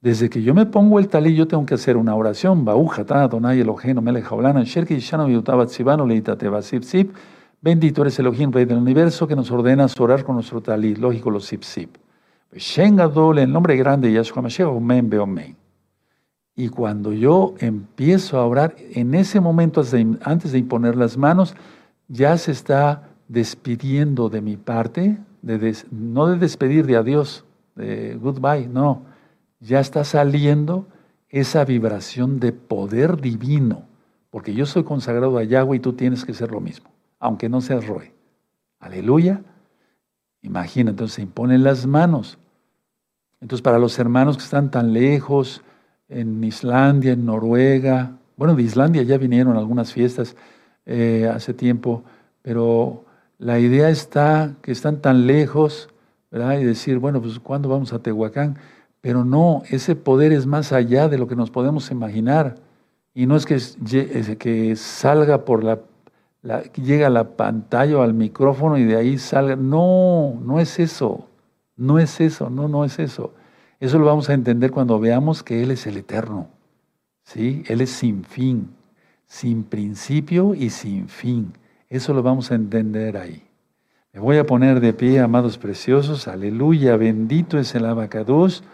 [0.00, 2.64] Desde que yo me pongo el talit, yo tengo que hacer una oración.
[7.60, 10.98] Bendito eres Elohim, Rey del Universo, que nos ordenas orar con nuestro talit.
[10.98, 11.96] Lógico, los sip sip.
[12.50, 12.98] En
[13.38, 15.67] el nombre grande de Yahshua Mashiach, Omen, Beomen.
[16.58, 19.80] Y cuando yo empiezo a orar, en ese momento,
[20.22, 21.54] antes de imponer las manos,
[22.08, 25.18] ya se está despidiendo de mi parte,
[25.92, 27.44] no de despedir de adiós,
[27.76, 29.04] de goodbye, no.
[29.60, 30.88] Ya está saliendo
[31.28, 33.84] esa vibración de poder divino,
[34.30, 36.90] porque yo soy consagrado a Yahweh y tú tienes que ser lo mismo,
[37.20, 38.12] aunque no seas Roe.
[38.80, 39.42] Aleluya.
[40.42, 42.36] Imagina, entonces se imponen las manos.
[43.40, 45.62] Entonces, para los hermanos que están tan lejos,
[46.08, 48.12] en Islandia, en Noruega.
[48.36, 50.36] Bueno, de Islandia ya vinieron algunas fiestas
[50.86, 52.04] eh, hace tiempo,
[52.42, 53.04] pero
[53.38, 55.88] la idea está que están tan lejos,
[56.30, 56.58] ¿verdad?
[56.58, 58.58] Y decir, bueno, pues ¿cuándo vamos a Tehuacán?
[59.00, 62.56] Pero no, ese poder es más allá de lo que nos podemos imaginar.
[63.14, 63.58] Y no es que,
[64.38, 65.80] que salga por la,
[66.42, 69.56] la, llega a la pantalla o al micrófono y de ahí salga.
[69.56, 71.28] No, no es eso.
[71.76, 73.32] No es eso, no, no es eso.
[73.80, 76.48] Eso lo vamos a entender cuando veamos que Él es el eterno.
[77.28, 77.62] ¿sí?
[77.68, 78.70] Él es sin fin,
[79.26, 81.52] sin principio y sin fin.
[81.88, 83.42] Eso lo vamos a entender ahí.
[84.12, 86.26] Me voy a poner de pie, amados preciosos.
[86.28, 88.64] Aleluya, bendito es el abacados.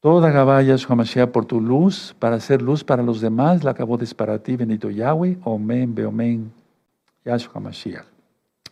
[0.00, 3.64] Toda Gabaya Mashiach por tu luz, para hacer luz para los demás.
[3.64, 5.38] La acabó para ti, bendito Yahweh.
[5.44, 6.52] Omen, beomen.
[7.24, 8.04] Yahshua Mashiach.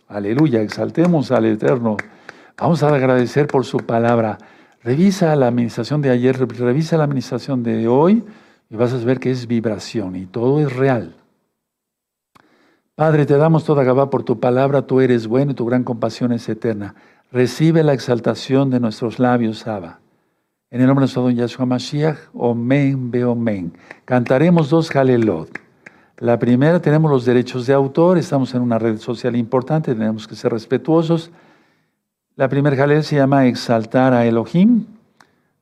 [0.08, 1.96] Aleluya, exaltemos al Eterno.
[2.56, 4.38] Vamos a agradecer por su palabra.
[4.86, 8.22] Revisa la administración de ayer, revisa la administración de hoy
[8.70, 11.16] y vas a ver que es vibración y todo es real.
[12.94, 16.30] Padre, te damos toda Gabá por tu palabra, tú eres bueno y tu gran compasión
[16.30, 16.94] es eterna.
[17.32, 19.98] Recibe la exaltación de nuestros labios, Abba.
[20.70, 23.72] En el nombre de nuestro don Yahshua Mashiach, Omen, Beomen.
[24.04, 25.50] Cantaremos dos Halelot.
[26.18, 30.36] La primera, tenemos los derechos de autor, estamos en una red social importante, tenemos que
[30.36, 31.32] ser respetuosos.
[32.38, 34.84] La primera jalel se llama Exaltar a Elohim,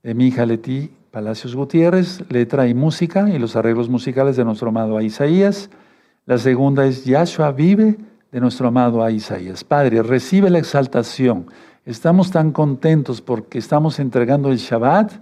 [0.02, 5.00] de mi Jaleti Palacios Gutiérrez, letra y música y los arreglos musicales de nuestro amado
[5.00, 5.70] Isaías.
[6.26, 7.96] La segunda es Yahshua vive
[8.32, 9.62] de nuestro amado Isaías.
[9.62, 11.46] Padre, recibe la exaltación.
[11.84, 15.12] Estamos tan contentos porque estamos entregando el Shabbat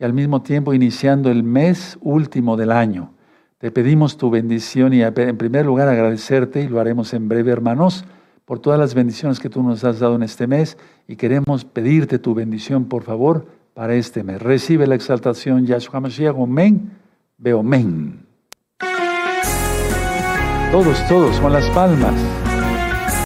[0.00, 3.12] y al mismo tiempo iniciando el mes último del año.
[3.58, 8.04] Te pedimos tu bendición y en primer lugar agradecerte y lo haremos en breve, hermanos
[8.46, 12.18] por todas las bendiciones que tú nos has dado en este mes y queremos pedirte
[12.18, 14.40] tu bendición, por favor, para este mes.
[14.40, 16.92] Recibe la exaltación, Yahshua Mashiach, amén,
[17.36, 18.24] veo amén.
[20.70, 22.45] Todos, todos, con las palmas.